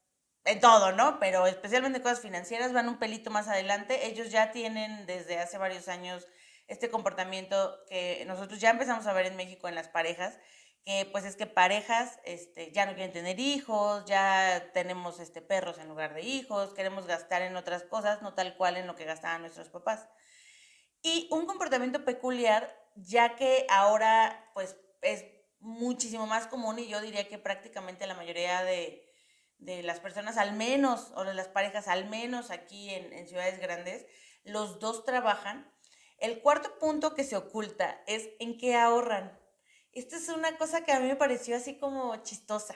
en 0.46 0.60
todo, 0.60 0.94
¿no? 0.94 1.20
Pero 1.20 1.46
especialmente 1.46 2.02
cosas 2.02 2.22
financieras 2.22 2.74
van 2.74 2.90
un 2.90 2.98
pelito 2.98 3.30
más 3.30 3.48
adelante. 3.48 4.08
Ellos 4.08 4.32
ya 4.32 4.52
tienen 4.52 5.06
desde 5.06 5.38
hace 5.38 5.58
varios 5.58 5.88
años 5.88 6.26
este 6.68 6.90
comportamiento 6.90 7.78
que 7.90 8.24
nosotros 8.26 8.60
ya 8.60 8.70
empezamos 8.70 9.06
a 9.06 9.14
ver 9.14 9.26
en 9.26 9.36
México 9.36 9.68
en 9.68 9.76
las 9.76 9.90
parejas, 9.90 10.40
que 10.86 11.08
pues 11.12 11.26
es 11.26 11.36
que 11.36 11.46
parejas 11.46 12.20
este, 12.24 12.72
ya 12.72 12.86
no 12.86 12.96
quieren 12.96 13.14
tener 13.14 13.40
hijos, 13.40 14.06
ya 14.06 14.72
tenemos 14.74 15.20
este, 15.20 15.42
perros 15.42 15.78
en 15.78 15.88
lugar 15.88 16.14
de 16.14 16.22
hijos, 16.22 16.74
queremos 16.74 17.06
gastar 17.06 17.42
en 17.42 17.56
otras 17.56 17.84
cosas, 17.84 18.22
no 18.22 18.34
tal 18.34 18.58
cual 18.58 18.78
en 18.78 18.88
lo 18.88 18.96
que 18.96 19.06
gastaban 19.06 19.42
nuestros 19.42 19.70
papás. 19.70 20.08
Y 21.02 21.28
un 21.32 21.46
comportamiento 21.46 22.04
peculiar, 22.04 22.76
ya 22.96 23.36
que 23.36 23.66
ahora 23.70 24.52
pues 24.54 24.76
es 25.02 25.26
muchísimo 25.60 26.26
más 26.28 26.48
común 26.48 26.80
y 26.80 26.88
yo 26.88 27.02
diría 27.02 27.28
que 27.28 27.38
prácticamente 27.38 28.08
la 28.08 28.16
mayoría 28.16 28.64
de, 28.64 29.06
de 29.58 29.84
las 29.84 30.00
personas, 30.00 30.38
al 30.38 30.54
menos, 30.54 31.12
o 31.16 31.24
de 31.24 31.34
las 31.34 31.48
parejas, 31.48 31.88
al 31.88 32.10
menos 32.10 32.52
aquí 32.52 32.90
en, 32.90 33.14
en 33.14 33.28
ciudades 33.28 33.60
grandes, 33.60 34.06
los 34.44 34.80
dos 34.80 35.06
trabajan. 35.06 35.72
El 36.18 36.42
cuarto 36.42 36.78
punto 36.80 37.14
que 37.14 37.24
se 37.24 37.38
oculta 37.38 38.02
es 38.08 38.30
en 38.40 38.58
qué 38.58 38.76
ahorran. 38.76 39.38
Esta 40.00 40.16
es 40.16 40.30
una 40.30 40.58
cosa 40.58 40.86
que 40.86 40.94
a 40.94 41.00
mí 41.02 41.08
me 41.08 41.18
pareció 41.18 41.58
así 41.58 41.78
como 41.78 42.16
chistosa. 42.24 42.74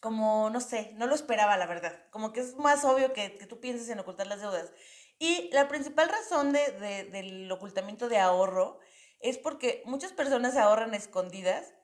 Como, 0.00 0.50
no 0.50 0.60
sé, 0.60 0.90
no 0.94 1.06
lo 1.06 1.14
esperaba, 1.14 1.56
la 1.56 1.66
verdad. 1.66 2.04
Como 2.10 2.32
que 2.32 2.40
es 2.40 2.56
más 2.56 2.84
obvio 2.84 3.12
que, 3.12 3.38
que 3.38 3.46
tú 3.46 3.60
pienses 3.60 3.88
en 3.90 4.00
ocultar 4.00 4.26
las 4.26 4.40
deudas. 4.40 4.72
Y 5.20 5.50
la 5.52 5.68
principal 5.68 6.08
razón 6.08 6.52
de, 6.52 6.72
de, 6.72 7.04
del 7.04 7.52
ocultamiento 7.52 8.08
de 8.08 8.18
ahorro 8.18 8.80
es 9.20 9.38
porque 9.38 9.84
muchas 9.86 10.10
personas 10.10 10.56
ahorran 10.56 10.94
escondidas 10.94 11.74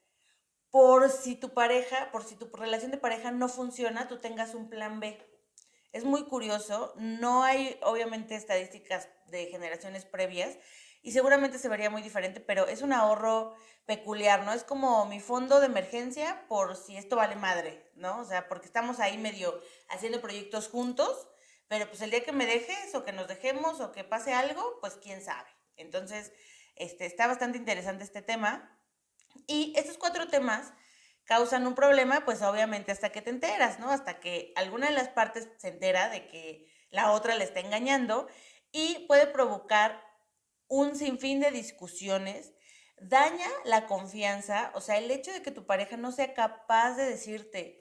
por 0.71 1.09
si 1.09 1.37
tu 1.37 1.55
pareja, 1.55 2.11
por 2.11 2.25
si 2.25 2.35
tu 2.35 2.47
relación 2.47 2.91
de 2.91 2.99
pareja 2.99 3.31
no 3.31 3.49
funciona, 3.49 4.09
tú 4.09 4.19
tengas 4.19 4.57
un 4.57 4.69
plan 4.69 4.99
B. 4.99 5.25
Es 5.93 6.03
muy 6.03 6.25
curioso, 6.25 6.95
no 6.97 7.45
hay 7.45 7.79
obviamente 7.85 8.35
estadísticas 8.35 9.09
de 9.29 9.47
generaciones 9.47 10.05
previas, 10.05 10.59
y 11.03 11.13
seguramente 11.13 11.59
se 11.59 11.69
vería 11.69 11.91
muy 11.91 12.03
diferente, 12.03 12.41
pero 12.41 12.67
es 12.67 12.83
un 12.83 12.93
ahorro 12.93 13.55
peculiar, 13.87 14.45
¿no? 14.45 14.53
Es 14.53 14.65
como 14.65 15.07
mi 15.07 15.21
fondo 15.21 15.61
de 15.61 15.67
emergencia 15.67 16.45
por 16.49 16.77
si 16.77 16.97
esto 16.97 17.17
vale 17.17 17.37
madre, 17.37 17.91
¿no? 17.95 18.19
O 18.19 18.25
sea, 18.25 18.49
porque 18.49 18.67
estamos 18.67 19.01
ahí 19.01 19.17
medio 19.17 19.59
haciendo 19.89 20.21
proyectos 20.21 20.69
juntos, 20.69 21.29
pero 21.69 21.89
pues 21.89 22.03
el 22.03 22.11
día 22.11 22.25
que 22.25 22.33
me 22.33 22.47
dejes 22.47 22.95
o 22.95 23.05
que 23.05 23.13
nos 23.13 23.29
dejemos 23.29 23.81
o 23.81 23.93
que 23.93 24.05
pase 24.05 24.35
algo, 24.35 24.79
pues 24.81 24.99
quién 25.03 25.23
sabe. 25.23 25.49
Entonces, 25.77 26.33
este, 26.77 27.07
está 27.07 27.27
bastante 27.27 27.59
interesante 27.59 28.05
este 28.05 28.23
tema. 28.23 28.79
Y 29.47 29.73
estos 29.77 29.99
cuatro 29.99 30.29
temas 30.29 30.73
causan 31.25 31.67
un 31.67 31.75
problema, 31.75 32.25
pues 32.25 32.43
obviamente 32.43 32.93
hasta 32.93 33.11
que 33.11 33.23
te 33.23 33.31
enteras, 33.31 33.79
¿no? 33.79 33.91
Hasta 33.91 34.21
que 34.21 34.53
alguna 34.57 34.89
de 34.89 34.95
las 34.95 35.09
partes 35.09 35.49
se 35.59 35.69
entera 35.69 36.09
de 36.09 36.27
que 36.27 36.67
la 36.91 37.13
otra 37.13 37.35
le 37.37 37.45
está 37.45 37.61
engañando 37.61 38.29
y 38.73 39.05
puede 39.07 39.27
provocar 39.27 40.08
un 40.69 40.97
sinfín 40.97 41.41
de 41.41 41.51
discusiones, 41.51 42.53
daña 43.01 43.49
la 43.65 43.87
confianza, 43.87 44.71
o 44.75 44.81
sea, 44.81 44.99
el 44.99 45.11
hecho 45.11 45.33
de 45.33 45.43
que 45.43 45.51
tu 45.51 45.67
pareja 45.67 45.97
no 45.97 46.13
sea 46.13 46.35
capaz 46.35 46.95
de 46.95 47.05
decirte 47.05 47.79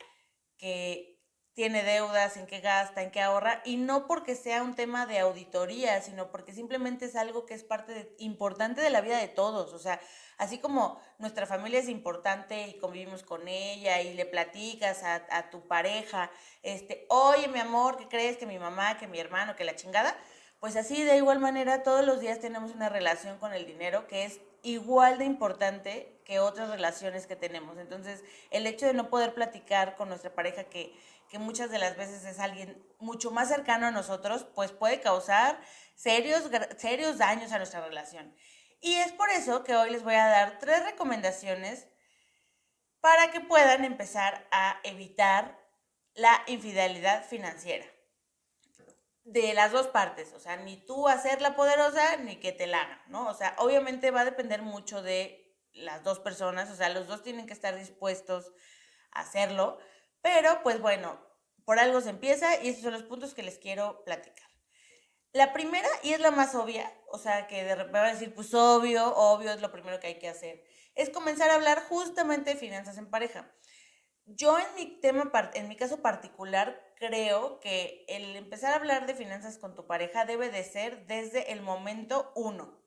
que 0.58 1.17
tiene 1.58 1.82
deudas, 1.82 2.38
en 2.38 2.46
qué 2.46 2.60
gasta, 2.60 3.01
en 3.01 3.10
qué 3.10 3.20
ahorra, 3.20 3.63
y 3.65 3.77
no 3.77 4.06
porque 4.06 4.36
sea 4.36 4.62
un 4.62 4.75
tema 4.75 5.08
de 5.08 5.17
auditoría, 5.17 6.00
sino 6.03 6.29
porque 6.29 6.53
simplemente 6.53 7.06
es 7.06 7.15
algo 7.15 7.48
que 7.48 7.56
es 7.56 7.63
parte 7.63 8.13
importante 8.20 8.79
de 8.79 8.91
la 8.91 9.01
vida 9.01 9.17
de 9.17 9.27
todos. 9.27 9.74
O 9.74 9.79
sea, 9.79 10.00
así 10.38 10.60
como 10.60 11.01
nuestra 11.17 11.48
familia 11.48 11.79
es 11.79 11.89
importante 11.89 12.67
y 12.67 12.77
convivimos 12.77 13.24
con 13.24 13.48
ella 13.48 14.03
y 14.03 14.13
le 14.13 14.27
platicas 14.27 15.01
a, 15.01 15.25
a 15.32 15.50
tu 15.50 15.67
pareja, 15.67 16.29
este, 16.62 17.08
oye, 17.10 17.48
mi 17.48 17.58
amor, 17.58 17.98
¿qué 17.98 18.08
crees 18.08 18.38
que 18.38 18.46
mi 18.46 18.60
mamá, 18.60 19.00
que 19.00 19.08
mi 19.08 19.17
hermano, 19.17 19.56
que 19.56 19.63
la 19.63 19.75
chingada? 19.75 20.15
Pues 20.59 20.75
así 20.75 21.03
de 21.03 21.17
igual 21.17 21.39
manera 21.39 21.83
todos 21.83 22.05
los 22.05 22.19
días 22.19 22.39
tenemos 22.39 22.71
una 22.71 22.89
relación 22.89 23.37
con 23.37 23.53
el 23.53 23.65
dinero 23.65 24.07
que 24.07 24.25
es 24.25 24.39
igual 24.63 25.19
de 25.19 25.25
importante 25.25 26.19
que 26.25 26.39
otras 26.39 26.69
relaciones 26.69 27.27
que 27.27 27.35
tenemos. 27.35 27.77
Entonces, 27.77 28.23
el 28.51 28.67
hecho 28.67 28.85
de 28.85 28.93
no 28.93 29.09
poder 29.09 29.33
platicar 29.33 29.95
con 29.95 30.09
nuestra 30.09 30.33
pareja, 30.33 30.65
que, 30.65 30.93
que 31.29 31.39
muchas 31.39 31.69
de 31.69 31.79
las 31.79 31.95
veces 31.95 32.25
es 32.25 32.39
alguien 32.39 32.83
mucho 32.99 33.31
más 33.31 33.47
cercano 33.49 33.87
a 33.87 33.91
nosotros, 33.91 34.45
pues 34.55 34.71
puede 34.71 34.99
causar 34.99 35.59
serios, 35.95 36.49
serios 36.77 37.17
daños 37.17 37.51
a 37.51 37.59
nuestra 37.59 37.81
relación. 37.81 38.35
Y 38.81 38.95
es 38.95 39.11
por 39.11 39.29
eso 39.29 39.63
que 39.63 39.75
hoy 39.75 39.91
les 39.91 40.03
voy 40.03 40.15
a 40.15 40.27
dar 40.27 40.59
tres 40.59 40.83
recomendaciones 40.83 41.87
para 42.99 43.31
que 43.31 43.41
puedan 43.41 43.85
empezar 43.85 44.47
a 44.51 44.79
evitar 44.83 45.57
la 46.13 46.43
infidelidad 46.47 47.23
financiera 47.25 47.85
de 49.27 49.53
las 49.53 49.74
dos 49.74 49.88
partes, 49.88 50.31
o 50.31 50.39
sea, 50.39 50.55
ni 50.55 50.77
tú 50.77 51.10
hacerla 51.10 51.53
poderosa 51.57 52.15
ni 52.15 52.38
que 52.38 52.53
te 52.53 52.65
la 52.65 52.81
hagan, 52.81 53.01
¿no? 53.10 53.27
O 53.27 53.34
sea, 53.34 53.55
obviamente 53.57 54.10
va 54.10 54.22
a 54.22 54.25
depender 54.25 54.62
mucho 54.62 55.01
de 55.01 55.53
las 55.74 56.01
dos 56.05 56.19
personas, 56.19 56.72
o 56.72 56.75
sea, 56.77 56.88
los 56.88 57.07
dos 57.07 57.24
tienen 57.24 57.46
que 57.46 57.51
estar 57.51 57.75
dispuestos 57.75 58.53
a 59.12 59.19
hacerlo, 59.19 59.79
pero 60.22 60.63
pues 60.63 60.79
bueno, 60.79 61.19
por 61.65 61.77
algo 61.77 62.00
se 62.00 62.12
empieza 62.12 62.63
y 62.63 62.69
esos 62.69 62.84
son 62.84 62.93
los 62.93 63.03
puntos 63.03 63.34
que 63.34 63.43
les 63.43 63.60
quiero 63.60 64.01
platicar. 64.05 64.50
La 65.34 65.51
primera, 65.51 65.89
y 66.03 66.13
es 66.13 66.22
la 66.22 66.31
más 66.31 66.55
obvia, 66.55 66.89
o 67.12 67.17
sea, 67.17 67.48
que 67.48 67.65
de 67.65 67.75
repente 67.75 68.00
va 68.00 68.07
a 68.07 68.13
decir, 68.13 68.34
pues 68.34 68.53
obvio, 68.53 69.13
obvio 69.13 69.51
es 69.51 69.60
lo 69.60 69.74
primero 69.74 70.00
que 70.00 70.07
hay 70.07 70.19
que 70.19 70.29
hacer, 70.29 70.63
es 70.96 71.10
comenzar 71.10 71.50
a 71.50 71.55
hablar 71.55 71.84
justamente 71.89 72.51
de 72.51 72.60
finanzas 72.60 72.98
en 72.98 73.10
pareja. 73.10 73.53
Yo 74.25 74.57
en 74.57 74.74
mi 74.75 75.01
tema, 75.01 75.29
en 75.53 75.67
mi 75.67 75.75
caso 75.75 76.01
particular, 76.01 76.81
creo 77.00 77.60
que 77.60 78.06
el 78.08 78.36
empezar 78.36 78.74
a 78.74 78.77
hablar 78.77 79.06
de 79.06 79.16
finanzas 79.16 79.58
con 79.58 79.75
tu 79.75 79.86
pareja 79.86 80.25
debe 80.25 80.50
de 80.50 80.63
ser 80.63 81.06
desde 81.08 81.51
el 81.51 81.62
momento 81.62 82.32
uno. 82.36 82.82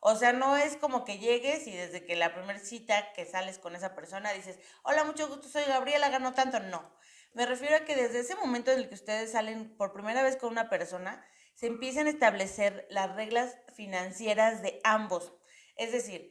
O 0.00 0.16
sea, 0.16 0.32
no 0.32 0.56
es 0.56 0.76
como 0.76 1.04
que 1.04 1.18
llegues 1.18 1.66
y 1.66 1.72
desde 1.72 2.04
que 2.04 2.14
la 2.14 2.34
primera 2.34 2.58
cita 2.58 3.12
que 3.14 3.24
sales 3.24 3.58
con 3.58 3.74
esa 3.74 3.94
persona 3.94 4.32
dices, 4.32 4.58
hola, 4.82 5.04
mucho 5.04 5.28
gusto, 5.28 5.48
soy 5.48 5.64
Gabriela, 5.64 6.10
gano 6.10 6.34
tanto. 6.34 6.60
No. 6.60 6.94
Me 7.32 7.46
refiero 7.46 7.76
a 7.76 7.84
que 7.86 7.96
desde 7.96 8.20
ese 8.20 8.34
momento 8.36 8.70
en 8.70 8.80
el 8.80 8.88
que 8.88 8.94
ustedes 8.94 9.32
salen 9.32 9.76
por 9.76 9.94
primera 9.94 10.22
vez 10.22 10.36
con 10.36 10.50
una 10.50 10.68
persona, 10.68 11.26
se 11.54 11.66
empiezan 11.68 12.06
a 12.06 12.10
establecer 12.10 12.86
las 12.90 13.16
reglas 13.16 13.56
financieras 13.74 14.60
de 14.60 14.80
ambos. 14.84 15.32
Es 15.76 15.90
decir, 15.90 16.30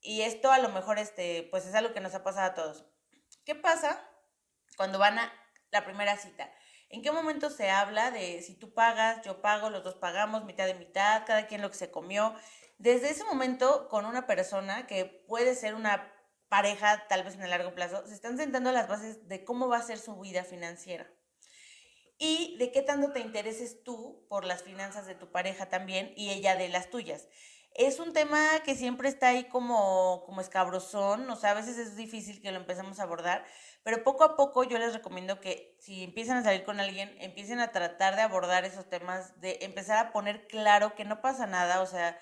y 0.00 0.22
esto 0.22 0.50
a 0.50 0.58
lo 0.58 0.68
mejor 0.70 0.98
este, 0.98 1.46
pues 1.50 1.66
es 1.66 1.74
algo 1.74 1.94
que 1.94 2.00
nos 2.00 2.14
ha 2.14 2.24
pasado 2.24 2.50
a 2.50 2.54
todos. 2.54 2.84
¿Qué 3.44 3.54
pasa 3.54 4.06
cuando 4.76 4.98
van 4.98 5.18
a 5.18 5.32
la 5.70 5.84
primera 5.84 6.16
cita? 6.16 6.52
¿En 6.94 7.02
qué 7.02 7.10
momento 7.10 7.50
se 7.50 7.70
habla 7.70 8.12
de 8.12 8.40
si 8.40 8.54
tú 8.54 8.72
pagas, 8.72 9.20
yo 9.24 9.42
pago, 9.42 9.68
los 9.68 9.82
dos 9.82 9.96
pagamos, 9.96 10.44
mitad 10.44 10.66
de 10.66 10.74
mitad, 10.74 11.24
cada 11.26 11.48
quien 11.48 11.60
lo 11.60 11.68
que 11.68 11.76
se 11.76 11.90
comió? 11.90 12.36
Desde 12.78 13.10
ese 13.10 13.24
momento, 13.24 13.88
con 13.88 14.06
una 14.06 14.28
persona 14.28 14.86
que 14.86 15.04
puede 15.26 15.56
ser 15.56 15.74
una 15.74 16.14
pareja, 16.48 17.04
tal 17.08 17.24
vez 17.24 17.34
en 17.34 17.42
el 17.42 17.50
largo 17.50 17.74
plazo, 17.74 18.06
se 18.06 18.14
están 18.14 18.36
sentando 18.36 18.70
las 18.70 18.86
bases 18.86 19.26
de 19.26 19.44
cómo 19.44 19.66
va 19.66 19.78
a 19.78 19.82
ser 19.82 19.98
su 19.98 20.20
vida 20.20 20.44
financiera. 20.44 21.10
Y 22.16 22.56
de 22.58 22.70
qué 22.70 22.80
tanto 22.80 23.10
te 23.10 23.18
intereses 23.18 23.82
tú 23.82 24.24
por 24.28 24.44
las 24.44 24.62
finanzas 24.62 25.04
de 25.06 25.16
tu 25.16 25.32
pareja 25.32 25.68
también 25.68 26.12
y 26.16 26.30
ella 26.30 26.54
de 26.54 26.68
las 26.68 26.90
tuyas. 26.90 27.26
Es 27.74 27.98
un 27.98 28.12
tema 28.12 28.60
que 28.64 28.76
siempre 28.76 29.08
está 29.08 29.30
ahí 29.30 29.48
como, 29.48 30.22
como 30.26 30.40
escabrosón, 30.40 31.28
o 31.28 31.34
sea, 31.34 31.50
a 31.50 31.54
veces 31.54 31.76
es 31.76 31.96
difícil 31.96 32.40
que 32.40 32.52
lo 32.52 32.58
empecemos 32.58 33.00
a 33.00 33.02
abordar, 33.02 33.44
pero 33.84 34.02
poco 34.02 34.24
a 34.24 34.34
poco 34.34 34.64
yo 34.64 34.78
les 34.78 34.94
recomiendo 34.94 35.40
que 35.40 35.76
si 35.78 36.02
empiezan 36.04 36.38
a 36.38 36.42
salir 36.42 36.64
con 36.64 36.80
alguien, 36.80 37.14
empiecen 37.20 37.60
a 37.60 37.70
tratar 37.70 38.16
de 38.16 38.22
abordar 38.22 38.64
esos 38.64 38.88
temas, 38.88 39.38
de 39.42 39.58
empezar 39.60 39.98
a 39.98 40.10
poner 40.10 40.46
claro 40.46 40.94
que 40.94 41.04
no 41.04 41.20
pasa 41.20 41.46
nada, 41.46 41.82
o 41.82 41.86
sea, 41.86 42.18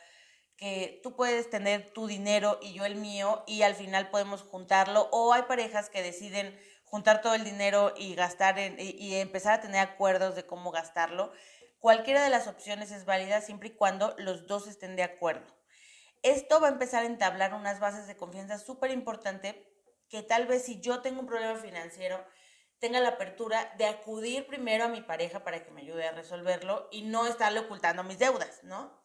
que 0.57 1.01
tú 1.05 1.15
puedes 1.15 1.49
tener 1.51 1.93
tu 1.93 2.09
dinero 2.09 2.59
y 2.61 2.73
yo 2.73 2.85
el 2.85 2.97
mío 2.97 3.45
y 3.47 3.63
al 3.63 3.77
final 3.77 4.11
podemos 4.11 4.43
juntarlo. 4.43 5.09
O 5.13 5.33
hay 5.33 5.43
parejas 5.43 5.89
que 5.89 6.03
deciden 6.03 6.59
juntar 6.85 7.23
todo 7.23 7.35
el 7.35 7.45
dinero 7.45 7.95
y 7.97 8.17
gastar 8.17 8.59
en, 8.59 8.77
y, 8.79 9.15
empezar 9.15 9.55
a 9.55 9.61
tener 9.61 9.81
acuerdos 9.81 10.35
de 10.35 10.45
cómo 10.45 10.73
gastarlo. 10.73 11.33
Cualquiera 11.79 12.25
de 12.25 12.31
las 12.31 12.49
opciones 12.49 12.91
es 12.91 13.05
válida 13.05 13.41
siempre 13.41 13.69
y 13.69 13.77
cuando 13.77 14.15
los 14.19 14.49
dos 14.49 14.67
estén 14.67 14.97
de 14.97 15.05
acuerdo. 15.05 15.47
Esto 16.23 16.61
va 16.61 16.69
a 16.69 16.73
empezar 16.73 17.05
a 17.05 17.07
entablar 17.07 17.55
unas 17.55 17.81
bases 17.81 18.07
de 18.09 18.17
confianza 18.17 18.59
súper 18.59 18.91
importante 18.91 19.72
que 20.13 20.23
tal 20.23 20.47
vez 20.47 20.67
si 20.67 20.79
yo 20.79 21.01
tengo 21.01 21.21
un 21.21 21.27
problema 21.27 21.59
financiero, 21.59 22.23
tenga 22.79 23.01
la 23.01 23.09
apertura 23.09 23.73
de 23.79 23.87
acudir 23.87 24.47
primero 24.47 24.85
a 24.85 24.89
mi 24.89 25.01
pareja 25.01 25.43
para 25.43 25.65
que 25.65 25.71
me 25.71 25.81
ayude 25.81 26.07
a 26.07 26.13
resolverlo 26.13 26.87
y 26.93 27.01
no 27.01 27.27
estarle 27.27 27.61
ocultando 27.61 28.05
mis 28.05 28.19
deudas, 28.19 28.63
¿no? 28.63 29.03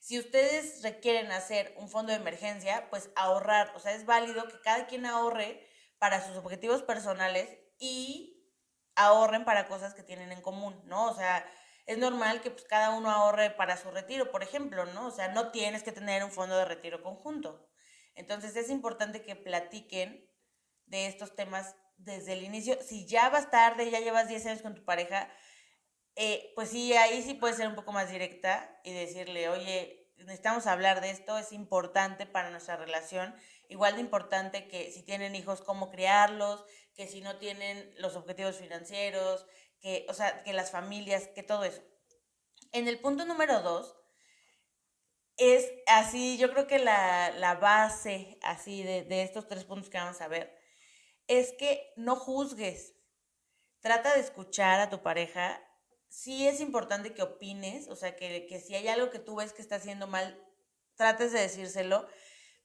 Si 0.00 0.18
ustedes 0.18 0.82
requieren 0.82 1.30
hacer 1.30 1.74
un 1.76 1.90
fondo 1.90 2.12
de 2.12 2.18
emergencia, 2.18 2.88
pues 2.88 3.10
ahorrar, 3.16 3.70
o 3.76 3.80
sea, 3.80 3.92
es 3.92 4.06
válido 4.06 4.48
que 4.48 4.58
cada 4.62 4.86
quien 4.86 5.04
ahorre 5.04 5.62
para 5.98 6.26
sus 6.26 6.38
objetivos 6.38 6.82
personales 6.82 7.50
y 7.78 8.50
ahorren 8.94 9.44
para 9.44 9.68
cosas 9.68 9.92
que 9.92 10.02
tienen 10.02 10.32
en 10.32 10.40
común, 10.40 10.80
¿no? 10.86 11.10
O 11.10 11.14
sea, 11.14 11.46
es 11.84 11.98
normal 11.98 12.40
que 12.40 12.50
pues, 12.50 12.64
cada 12.64 12.96
uno 12.96 13.10
ahorre 13.10 13.50
para 13.50 13.76
su 13.76 13.90
retiro, 13.90 14.30
por 14.30 14.42
ejemplo, 14.42 14.86
¿no? 14.86 15.08
O 15.08 15.10
sea, 15.10 15.28
no 15.28 15.50
tienes 15.50 15.82
que 15.82 15.92
tener 15.92 16.24
un 16.24 16.32
fondo 16.32 16.56
de 16.56 16.64
retiro 16.64 17.02
conjunto. 17.02 17.68
Entonces 18.14 18.56
es 18.56 18.70
importante 18.70 19.20
que 19.20 19.36
platiquen 19.36 20.26
de 20.86 21.06
estos 21.06 21.34
temas 21.34 21.74
desde 21.96 22.32
el 22.32 22.44
inicio. 22.44 22.78
Si 22.82 23.06
ya 23.06 23.28
vas 23.30 23.50
tarde, 23.50 23.90
ya 23.90 24.00
llevas 24.00 24.28
10 24.28 24.46
años 24.46 24.62
con 24.62 24.74
tu 24.74 24.84
pareja, 24.84 25.30
eh, 26.14 26.52
pues 26.54 26.70
sí, 26.70 26.92
ahí 26.94 27.22
sí 27.22 27.34
puede 27.34 27.54
ser 27.54 27.68
un 27.68 27.74
poco 27.74 27.92
más 27.92 28.10
directa 28.10 28.80
y 28.84 28.92
decirle, 28.92 29.48
oye, 29.48 30.10
necesitamos 30.16 30.66
hablar 30.66 31.00
de 31.00 31.10
esto, 31.10 31.36
es 31.36 31.52
importante 31.52 32.24
para 32.26 32.50
nuestra 32.50 32.76
relación, 32.76 33.34
igual 33.68 33.96
de 33.96 34.00
importante 34.00 34.66
que 34.68 34.90
si 34.90 35.02
tienen 35.02 35.34
hijos, 35.34 35.60
cómo 35.60 35.90
criarlos, 35.90 36.64
que 36.94 37.06
si 37.06 37.20
no 37.20 37.38
tienen 37.38 37.94
los 37.98 38.16
objetivos 38.16 38.56
financieros, 38.56 39.46
que, 39.80 40.06
o 40.08 40.14
sea, 40.14 40.42
que 40.42 40.54
las 40.54 40.70
familias, 40.70 41.28
que 41.28 41.42
todo 41.42 41.64
eso. 41.64 41.82
En 42.72 42.88
el 42.88 42.98
punto 42.98 43.26
número 43.26 43.60
dos, 43.60 43.94
es 45.36 45.70
así, 45.86 46.38
yo 46.38 46.50
creo 46.50 46.66
que 46.66 46.78
la, 46.78 47.30
la 47.30 47.56
base 47.56 48.38
así 48.42 48.82
de, 48.82 49.02
de 49.02 49.22
estos 49.22 49.46
tres 49.46 49.64
puntos 49.64 49.90
que 49.90 49.98
vamos 49.98 50.22
a 50.22 50.28
ver, 50.28 50.55
es 51.28 51.52
que 51.58 51.92
no 51.96 52.16
juzgues. 52.16 52.94
Trata 53.80 54.14
de 54.14 54.20
escuchar 54.20 54.80
a 54.80 54.90
tu 54.90 55.02
pareja 55.02 55.62
sí 56.08 56.46
es 56.46 56.60
importante 56.60 57.12
que 57.12 57.22
opines, 57.22 57.88
o 57.88 57.96
sea, 57.96 58.16
que, 58.16 58.46
que 58.46 58.60
si 58.60 58.74
hay 58.74 58.88
algo 58.88 59.10
que 59.10 59.18
tú 59.18 59.36
ves 59.36 59.52
que 59.52 59.62
está 59.62 59.76
haciendo 59.76 60.06
mal, 60.06 60.42
trates 60.94 61.32
de 61.32 61.40
decírselo, 61.40 62.08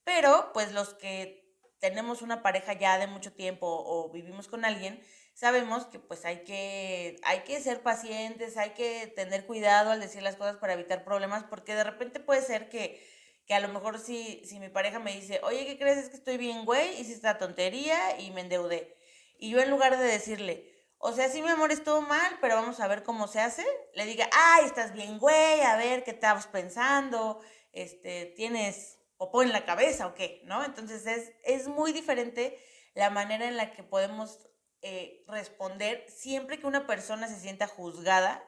pero 0.03 0.51
pues 0.53 0.71
los 0.71 0.93
que 0.93 1.41
tenemos 1.79 2.21
una 2.21 2.41
pareja 2.43 2.73
ya 2.73 2.97
de 2.97 3.07
mucho 3.07 3.33
tiempo 3.33 3.67
o 3.67 4.09
vivimos 4.11 4.47
con 4.47 4.63
alguien, 4.65 5.01
sabemos 5.33 5.85
que 5.85 5.99
pues 5.99 6.25
hay 6.25 6.43
que, 6.43 7.17
hay 7.23 7.41
que 7.41 7.59
ser 7.59 7.81
pacientes, 7.81 8.55
hay 8.57 8.71
que 8.71 9.07
tener 9.07 9.45
cuidado 9.45 9.91
al 9.91 9.99
decir 9.99 10.21
las 10.23 10.37
cosas 10.37 10.57
para 10.57 10.73
evitar 10.73 11.03
problemas, 11.03 11.43
porque 11.43 11.75
de 11.75 11.83
repente 11.83 12.19
puede 12.19 12.41
ser 12.41 12.69
que, 12.69 13.05
que 13.45 13.53
a 13.53 13.59
lo 13.59 13.67
mejor 13.69 13.99
si, 13.99 14.43
si 14.45 14.59
mi 14.59 14.69
pareja 14.69 14.99
me 14.99 15.13
dice, 15.13 15.39
oye, 15.43 15.65
¿qué 15.65 15.77
crees? 15.77 15.97
Es 15.97 16.09
que 16.09 16.17
estoy 16.17 16.37
bien, 16.37 16.65
güey, 16.65 16.99
hice 16.99 17.13
esta 17.13 17.37
tontería 17.37 18.19
y 18.19 18.31
me 18.31 18.41
endeudé. 18.41 18.97
Y 19.37 19.49
yo 19.49 19.59
en 19.59 19.69
lugar 19.69 19.97
de 19.97 20.05
decirle, 20.05 20.71
o 20.97 21.13
sea, 21.13 21.29
sí, 21.29 21.41
mi 21.41 21.49
amor, 21.49 21.71
estuvo 21.71 22.01
mal, 22.01 22.37
pero 22.41 22.55
vamos 22.55 22.79
a 22.79 22.87
ver 22.87 23.03
cómo 23.03 23.27
se 23.27 23.39
hace. 23.39 23.65
Le 23.95 24.05
diga, 24.05 24.29
ay, 24.31 24.65
estás 24.65 24.93
bien, 24.93 25.17
güey, 25.17 25.61
a 25.61 25.75
ver 25.75 26.03
qué 26.03 26.11
estabas 26.11 26.45
pensando, 26.45 27.41
este, 27.71 28.27
tienes 28.35 28.99
popó 29.17 29.41
en 29.41 29.51
la 29.51 29.65
cabeza 29.65 30.07
o 30.07 30.13
qué, 30.13 30.41
¿no? 30.45 30.63
Entonces 30.63 31.05
es, 31.07 31.31
es 31.43 31.67
muy 31.67 31.91
diferente 31.91 32.59
la 32.93 33.09
manera 33.09 33.47
en 33.47 33.57
la 33.57 33.71
que 33.71 33.83
podemos 33.83 34.47
eh, 34.81 35.23
responder 35.27 36.05
siempre 36.09 36.59
que 36.59 36.67
una 36.67 36.87
persona 36.87 37.27
se 37.27 37.39
sienta 37.39 37.67
juzgada 37.67 38.43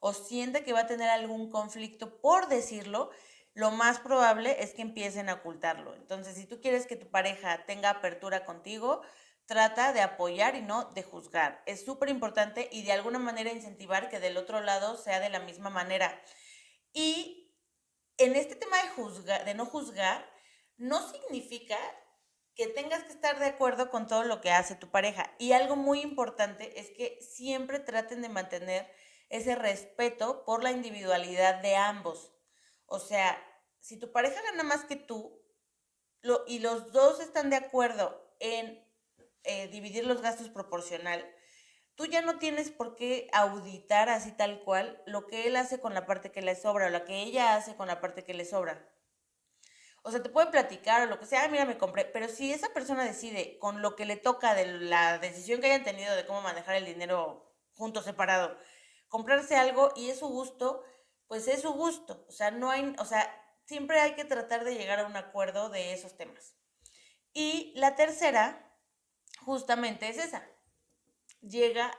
o 0.00 0.12
sienta 0.12 0.64
que 0.64 0.72
va 0.72 0.80
a 0.80 0.86
tener 0.86 1.08
algún 1.08 1.50
conflicto 1.50 2.20
por 2.20 2.48
decirlo, 2.48 3.10
lo 3.54 3.70
más 3.70 4.00
probable 4.00 4.62
es 4.62 4.74
que 4.74 4.82
empiecen 4.82 5.28
a 5.28 5.34
ocultarlo. 5.34 5.94
Entonces, 5.94 6.34
si 6.36 6.46
tú 6.46 6.60
quieres 6.60 6.86
que 6.86 6.96
tu 6.96 7.08
pareja 7.08 7.64
tenga 7.66 7.90
apertura 7.90 8.44
contigo, 8.44 9.02
trata 9.46 9.92
de 9.92 10.00
apoyar 10.00 10.56
y 10.56 10.62
no 10.62 10.84
de 10.92 11.02
juzgar. 11.02 11.62
Es 11.66 11.84
súper 11.84 12.08
importante 12.08 12.68
y 12.72 12.82
de 12.82 12.92
alguna 12.92 13.18
manera 13.18 13.52
incentivar 13.52 14.08
que 14.08 14.18
del 14.18 14.36
otro 14.36 14.60
lado 14.60 14.96
sea 14.96 15.20
de 15.20 15.28
la 15.28 15.38
misma 15.38 15.70
manera. 15.70 16.20
Y 16.92 17.52
en 18.16 18.34
este 18.34 18.56
tema 18.56 18.76
de, 18.82 18.88
juzgar, 18.90 19.44
de 19.44 19.54
no 19.54 19.66
juzgar, 19.66 20.28
no 20.76 21.08
significa 21.08 21.78
que 22.56 22.66
tengas 22.68 23.04
que 23.04 23.12
estar 23.12 23.38
de 23.38 23.46
acuerdo 23.46 23.90
con 23.90 24.06
todo 24.06 24.24
lo 24.24 24.40
que 24.40 24.50
hace 24.50 24.74
tu 24.76 24.90
pareja. 24.90 25.32
Y 25.38 25.52
algo 25.52 25.76
muy 25.76 26.00
importante 26.00 26.80
es 26.80 26.90
que 26.90 27.18
siempre 27.20 27.78
traten 27.80 28.22
de 28.22 28.28
mantener 28.28 28.90
ese 29.28 29.54
respeto 29.54 30.44
por 30.44 30.62
la 30.62 30.70
individualidad 30.70 31.60
de 31.62 31.76
ambos. 31.76 32.33
O 32.86 32.98
sea, 32.98 33.38
si 33.80 33.98
tu 33.98 34.12
pareja 34.12 34.40
gana 34.42 34.62
más 34.62 34.84
que 34.84 34.96
tú 34.96 35.42
y 36.46 36.58
los 36.60 36.92
dos 36.92 37.20
están 37.20 37.50
de 37.50 37.56
acuerdo 37.56 38.34
en 38.40 38.82
eh, 39.44 39.68
dividir 39.68 40.06
los 40.06 40.22
gastos 40.22 40.48
proporcional, 40.48 41.30
tú 41.94 42.06
ya 42.06 42.22
no 42.22 42.38
tienes 42.38 42.70
por 42.70 42.96
qué 42.96 43.28
auditar 43.32 44.08
así 44.08 44.32
tal 44.32 44.62
cual 44.64 45.02
lo 45.06 45.26
que 45.26 45.46
él 45.46 45.56
hace 45.56 45.80
con 45.80 45.94
la 45.94 46.06
parte 46.06 46.32
que 46.32 46.42
le 46.42 46.56
sobra 46.56 46.86
o 46.86 46.90
la 46.90 47.04
que 47.04 47.22
ella 47.22 47.54
hace 47.54 47.76
con 47.76 47.88
la 47.88 48.00
parte 48.00 48.24
que 48.24 48.34
le 48.34 48.44
sobra. 48.44 48.90
O 50.02 50.10
sea, 50.10 50.22
te 50.22 50.28
puede 50.28 50.48
platicar 50.48 51.02
o 51.02 51.06
lo 51.06 51.18
que 51.18 51.24
sea, 51.24 51.48
mira, 51.48 51.64
me 51.64 51.78
compré, 51.78 52.04
pero 52.04 52.28
si 52.28 52.52
esa 52.52 52.68
persona 52.74 53.04
decide 53.04 53.58
con 53.58 53.80
lo 53.80 53.96
que 53.96 54.04
le 54.04 54.16
toca 54.16 54.54
de 54.54 54.66
la 54.66 55.18
decisión 55.18 55.60
que 55.60 55.68
hayan 55.68 55.84
tenido 55.84 56.14
de 56.14 56.26
cómo 56.26 56.42
manejar 56.42 56.74
el 56.74 56.84
dinero 56.84 57.54
junto, 57.72 58.02
separado, 58.02 58.56
comprarse 59.08 59.56
algo 59.56 59.92
y 59.96 60.10
es 60.10 60.18
su 60.18 60.28
gusto, 60.28 60.84
pues 61.34 61.48
es 61.48 61.62
su 61.62 61.72
gusto. 61.72 62.24
O 62.28 62.30
sea, 62.30 62.52
no 62.52 62.70
hay, 62.70 62.94
o 62.96 63.04
sea, 63.04 63.28
siempre 63.64 63.98
hay 63.98 64.14
que 64.14 64.24
tratar 64.24 64.64
de 64.64 64.76
llegar 64.76 65.00
a 65.00 65.06
un 65.06 65.16
acuerdo 65.16 65.68
de 65.68 65.92
esos 65.92 66.16
temas. 66.16 66.54
Y 67.32 67.72
la 67.74 67.96
tercera 67.96 68.72
justamente 69.40 70.08
es 70.08 70.18
esa. 70.18 70.48
Llega, 71.40 71.90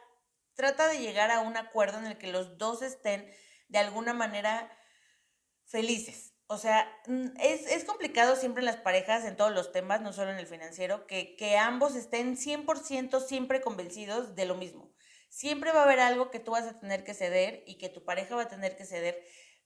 trata 0.54 0.88
de 0.88 1.00
llegar 1.00 1.32
a 1.32 1.42
un 1.42 1.58
acuerdo 1.58 1.98
en 1.98 2.06
el 2.06 2.18
que 2.18 2.32
los 2.32 2.58
dos 2.58 2.82
estén 2.82 3.30
de 3.68 3.80
alguna 3.80 4.14
manera 4.14 4.72
felices. 5.66 6.34
O 6.48 6.58
sea, 6.58 6.90
es, 7.38 7.70
es 7.70 7.84
complicado 7.84 8.38
siempre 8.38 8.62
en 8.62 8.68
las 8.68 8.78
parejas, 8.78 9.26
en 9.26 9.36
todos 9.36 9.52
los 9.52 9.74
temas, 9.74 10.00
no 10.00 10.14
solo 10.14 10.32
en 10.32 10.38
el 10.38 10.48
financiero, 10.48 11.08
que, 11.08 11.36
que 11.36 11.58
ambos 11.58 11.96
estén 11.96 12.38
100% 12.38 13.20
siempre 13.20 13.60
convencidos 13.60 14.34
de 14.34 14.46
lo 14.46 14.56
mismo. 14.56 14.95
Siempre 15.36 15.74
va 15.74 15.82
a 15.82 15.84
haber 15.84 16.00
algo 16.00 16.32
que 16.32 16.40
tú 16.40 16.52
vas 16.52 16.64
a 16.64 16.80
tener 16.80 17.04
que 17.04 17.14
ceder 17.14 17.62
y 17.68 17.78
que 17.78 17.90
tu 17.90 18.06
pareja 18.06 18.38
va 18.38 18.44
a 18.44 18.48
tener 18.48 18.78
que 18.78 18.86
ceder. 18.86 19.22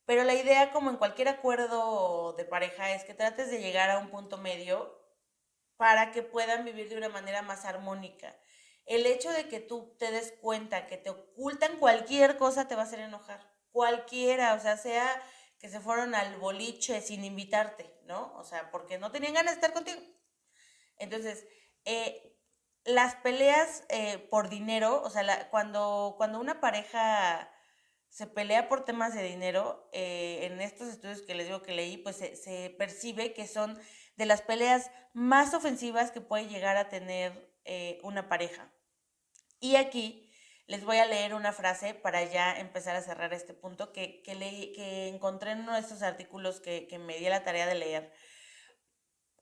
Pero 0.07 0.23
la 0.23 0.33
idea, 0.33 0.71
como 0.71 0.89
en 0.89 0.97
cualquier 0.97 1.27
acuerdo 1.27 2.33
de 2.33 2.43
pareja, 2.43 2.91
es 2.95 3.03
que 3.03 3.13
trates 3.13 3.51
de 3.51 3.59
llegar 3.59 3.91
a 3.91 3.99
un 3.99 4.09
punto 4.09 4.39
medio 4.39 4.99
para 5.77 6.11
que 6.11 6.23
puedan 6.23 6.65
vivir 6.65 6.89
de 6.89 6.97
una 6.97 7.09
manera 7.09 7.43
más 7.43 7.65
armónica. 7.65 8.35
El 8.87 9.05
hecho 9.05 9.31
de 9.31 9.47
que 9.47 9.59
tú 9.59 9.95
te 9.99 10.09
des 10.09 10.33
cuenta 10.41 10.87
que 10.87 10.97
te 10.97 11.11
ocultan 11.11 11.77
cualquier 11.77 12.39
cosa 12.39 12.67
te 12.67 12.73
va 12.73 12.81
a 12.81 12.85
hacer 12.85 13.01
enojar. 13.01 13.47
Cualquiera, 13.71 14.55
o 14.55 14.59
sea, 14.59 14.75
sea 14.75 15.21
que 15.59 15.69
se 15.69 15.79
fueron 15.79 16.15
al 16.15 16.35
boliche 16.37 16.99
sin 17.01 17.23
invitarte, 17.23 17.95
¿no? 18.05 18.33
O 18.37 18.43
sea, 18.43 18.71
porque 18.71 18.97
no 18.97 19.11
tenían 19.11 19.35
ganas 19.35 19.53
de 19.53 19.61
estar 19.61 19.73
contigo. 19.73 20.01
Entonces, 20.97 21.45
eh, 21.85 22.38
las 22.85 23.15
peleas 23.15 23.83
eh, 23.89 24.17
por 24.29 24.49
dinero, 24.49 25.01
o 25.03 25.09
sea, 25.09 25.49
cuando, 25.49 26.15
cuando 26.17 26.39
una 26.39 26.59
pareja 26.59 27.51
se 28.09 28.25
pelea 28.25 28.67
por 28.67 28.85
temas 28.85 29.13
de 29.13 29.23
dinero, 29.23 29.89
eh, 29.93 30.39
en 30.43 30.61
estos 30.61 30.87
estudios 30.89 31.21
que 31.21 31.35
les 31.35 31.47
digo 31.47 31.61
que 31.61 31.73
leí, 31.73 31.97
pues 31.97 32.15
se, 32.15 32.35
se 32.35 32.73
percibe 32.77 33.33
que 33.33 33.47
son 33.47 33.79
de 34.15 34.25
las 34.25 34.41
peleas 34.41 34.91
más 35.13 35.53
ofensivas 35.53 36.11
que 36.11 36.21
puede 36.21 36.47
llegar 36.47 36.75
a 36.77 36.89
tener 36.89 37.49
eh, 37.65 37.99
una 38.03 38.27
pareja. 38.27 38.71
Y 39.59 39.75
aquí 39.75 40.29
les 40.67 40.83
voy 40.83 40.97
a 40.97 41.05
leer 41.05 41.33
una 41.33 41.51
frase 41.51 41.93
para 41.93 42.23
ya 42.23 42.59
empezar 42.59 42.95
a 42.95 43.01
cerrar 43.01 43.33
este 43.33 43.53
punto 43.53 43.91
que, 43.91 44.21
que, 44.23 44.33
que 44.75 45.07
encontré 45.07 45.51
en 45.51 45.61
uno 45.61 45.73
de 45.73 45.79
estos 45.79 46.01
artículos 46.01 46.59
que, 46.59 46.87
que, 46.87 46.99
me 46.99 47.17
di 47.17 47.25
la 47.29 47.43
tarea 47.43 47.65
de 47.65 47.75
leer, 47.75 48.11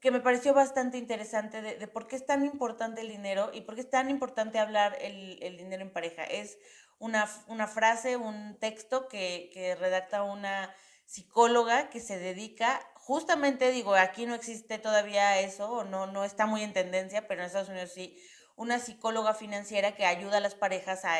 que 0.02 0.12
me 0.12 0.20
pareció 0.20 0.54
bastante 0.54 0.98
interesante 0.98 1.62
de, 1.62 1.88
por 1.88 2.08
qué 2.08 2.16
es 2.16 2.26
tan 2.26 2.46
importante 2.46 3.02
el 3.02 3.10
dinero 3.10 3.52
y 3.54 3.62
por 3.62 3.76
qué 3.76 3.82
es 3.82 3.90
tan 3.90 4.10
importante 4.10 4.60
hablar 4.60 4.98
el, 5.02 5.42
el 5.42 5.58
dinero 5.58 5.82
en 5.82 5.92
pareja. 5.92 6.24
Es 6.24 6.58
una, 7.00 7.30
una 7.48 7.68
frase, 7.68 8.18
un 8.18 8.58
texto 8.60 9.08
que, 9.08 9.50
que 9.54 9.76
redacta 9.76 10.24
una 10.24 10.74
psicóloga 11.06 11.90
que 11.90 12.02
se 12.02 12.20
dedica 12.20 12.82
justamente 13.08 13.72
digo, 13.72 13.96
aquí 13.96 14.26
no 14.26 14.36
existe 14.36 14.80
todavía 14.80 15.40
eso, 15.40 15.72
o 15.72 15.84
no, 15.86 16.08
no 16.08 16.26
está 16.26 16.46
muy 16.46 16.62
en 16.62 16.74
tendencia, 16.74 17.26
pero 17.26 17.40
en 17.40 17.48
Estados 17.48 17.70
Unidos 17.70 17.94
sí, 17.94 18.22
una 18.58 18.80
psicóloga 18.80 19.34
financiera 19.34 19.96
que 19.96 20.06
ayuda 20.06 20.38
a 20.38 20.42
las 20.42 20.56
parejas 20.56 21.06
a, 21.06 21.16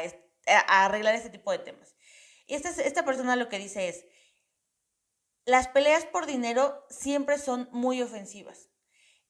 a 0.48 0.86
arreglar 0.86 1.16
este 1.16 1.30
tipo 1.30 1.50
de 1.50 1.60
temas. 1.60 1.96
Y 2.46 2.56
esta, 2.56 2.72
esta 2.84 3.06
persona 3.06 3.38
lo 3.38 3.48
que 3.48 3.58
dice 3.58 3.88
es, 3.88 4.04
las 5.46 5.70
peleas 5.70 6.06
por 6.06 6.26
dinero 6.26 6.86
siempre 6.90 7.38
son 7.38 7.70
muy 7.72 8.02
ofensivas. 8.02 8.66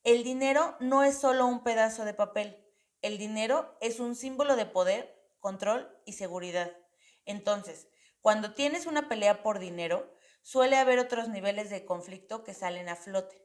El 0.07 0.23
dinero 0.23 0.77
no 0.79 1.03
es 1.03 1.17
solo 1.17 1.45
un 1.45 1.65
pedazo 1.65 2.05
de 2.05 2.13
papel, 2.13 2.65
el 3.01 3.17
dinero 3.17 3.77
es 3.81 3.99
un 3.99 4.15
símbolo 4.15 4.55
de 4.55 4.65
poder, 4.65 5.13
control 5.41 5.93
y 6.05 6.13
seguridad. 6.13 6.71
Entonces, 7.25 7.89
cuando 8.21 8.53
tienes 8.53 8.85
una 8.85 9.09
pelea 9.09 9.43
por 9.43 9.59
dinero, 9.59 10.09
suele 10.43 10.77
haber 10.77 10.99
otros 10.99 11.27
niveles 11.27 11.69
de 11.69 11.83
conflicto 11.83 12.45
que 12.45 12.53
salen 12.53 12.87
a 12.87 12.95
flote. 12.95 13.43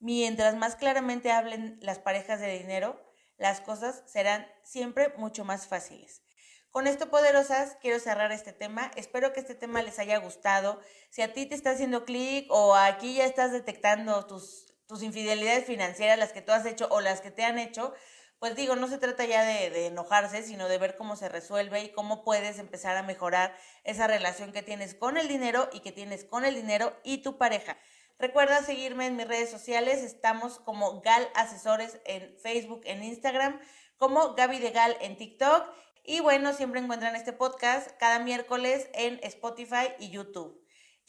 Mientras 0.00 0.56
más 0.56 0.74
claramente 0.74 1.30
hablen 1.30 1.78
las 1.80 2.00
parejas 2.00 2.40
de 2.40 2.58
dinero, 2.58 3.00
las 3.36 3.60
cosas 3.60 4.02
serán 4.06 4.48
siempre 4.64 5.14
mucho 5.16 5.44
más 5.44 5.68
fáciles. 5.68 6.24
Con 6.72 6.88
esto, 6.88 7.08
poderosas, 7.08 7.76
quiero 7.80 8.00
cerrar 8.00 8.32
este 8.32 8.52
tema. 8.52 8.90
Espero 8.96 9.32
que 9.32 9.38
este 9.38 9.54
tema 9.54 9.80
les 9.80 10.00
haya 10.00 10.18
gustado. 10.18 10.80
Si 11.08 11.22
a 11.22 11.32
ti 11.32 11.46
te 11.46 11.54
está 11.54 11.70
haciendo 11.70 12.04
clic 12.04 12.50
o 12.50 12.74
aquí 12.74 13.14
ya 13.14 13.26
estás 13.26 13.52
detectando 13.52 14.26
tus, 14.26 14.69
tus 14.90 15.04
infidelidades 15.04 15.66
financieras, 15.66 16.18
las 16.18 16.32
que 16.32 16.42
tú 16.42 16.50
has 16.50 16.66
hecho 16.66 16.88
o 16.90 17.00
las 17.00 17.20
que 17.20 17.30
te 17.30 17.44
han 17.44 17.60
hecho, 17.60 17.94
pues 18.40 18.56
digo, 18.56 18.74
no 18.74 18.88
se 18.88 18.98
trata 18.98 19.24
ya 19.24 19.44
de, 19.44 19.86
enojarse, 19.86 20.42
sino 20.42 20.66
de 20.66 20.78
ver 20.78 20.96
cómo 20.96 21.14
se 21.14 21.28
resuelve 21.28 21.84
y 21.84 21.92
cómo 21.92 22.24
puedes 22.24 22.58
empezar 22.58 22.96
a 22.96 23.04
mejorar 23.04 23.54
esa 23.84 24.08
relación 24.08 24.50
que 24.50 24.64
tienes 24.64 24.96
con 24.96 25.16
el 25.16 25.28
dinero 25.28 25.70
y 25.72 25.78
que 25.78 25.92
tienes 25.92 26.24
con 26.24 26.44
el 26.44 26.56
dinero 26.56 26.92
y 27.04 27.18
tu 27.18 27.38
pareja. 27.38 27.78
Recuerda 28.18 28.64
seguirme 28.64 29.06
en 29.06 29.14
mis 29.14 29.28
redes 29.28 29.48
sociales, 29.48 30.02
estamos 30.02 30.58
como 30.58 31.00
Gal 31.02 31.28
Asesores 31.36 32.00
en 32.04 32.36
Facebook, 32.40 32.80
en 32.84 33.04
Instagram, 33.04 33.60
como 33.96 34.34
Gaby 34.34 34.58
de 34.58 34.72
Gal 34.72 34.96
en 35.02 35.16
TikTok 35.16 35.68
y 36.02 36.18
bueno, 36.18 36.52
siempre 36.52 36.80
encuentran 36.80 37.14
este 37.14 37.32
podcast 37.32 37.92
cada 38.00 38.18
miércoles 38.18 38.90
en 38.94 39.20
Spotify 39.22 39.94
y 40.00 40.10
YouTube. 40.10 40.59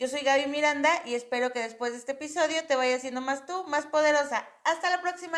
Yo 0.01 0.07
soy 0.07 0.21
Gaby 0.21 0.47
Miranda 0.47 0.89
y 1.05 1.13
espero 1.13 1.51
que 1.53 1.59
después 1.59 1.91
de 1.91 1.99
este 1.99 2.13
episodio 2.13 2.65
te 2.65 2.75
vaya 2.75 2.99
siendo 2.99 3.21
más 3.21 3.45
tú, 3.45 3.65
más 3.67 3.85
poderosa. 3.85 4.49
Hasta 4.63 4.89
la 4.89 4.99
próxima. 4.99 5.37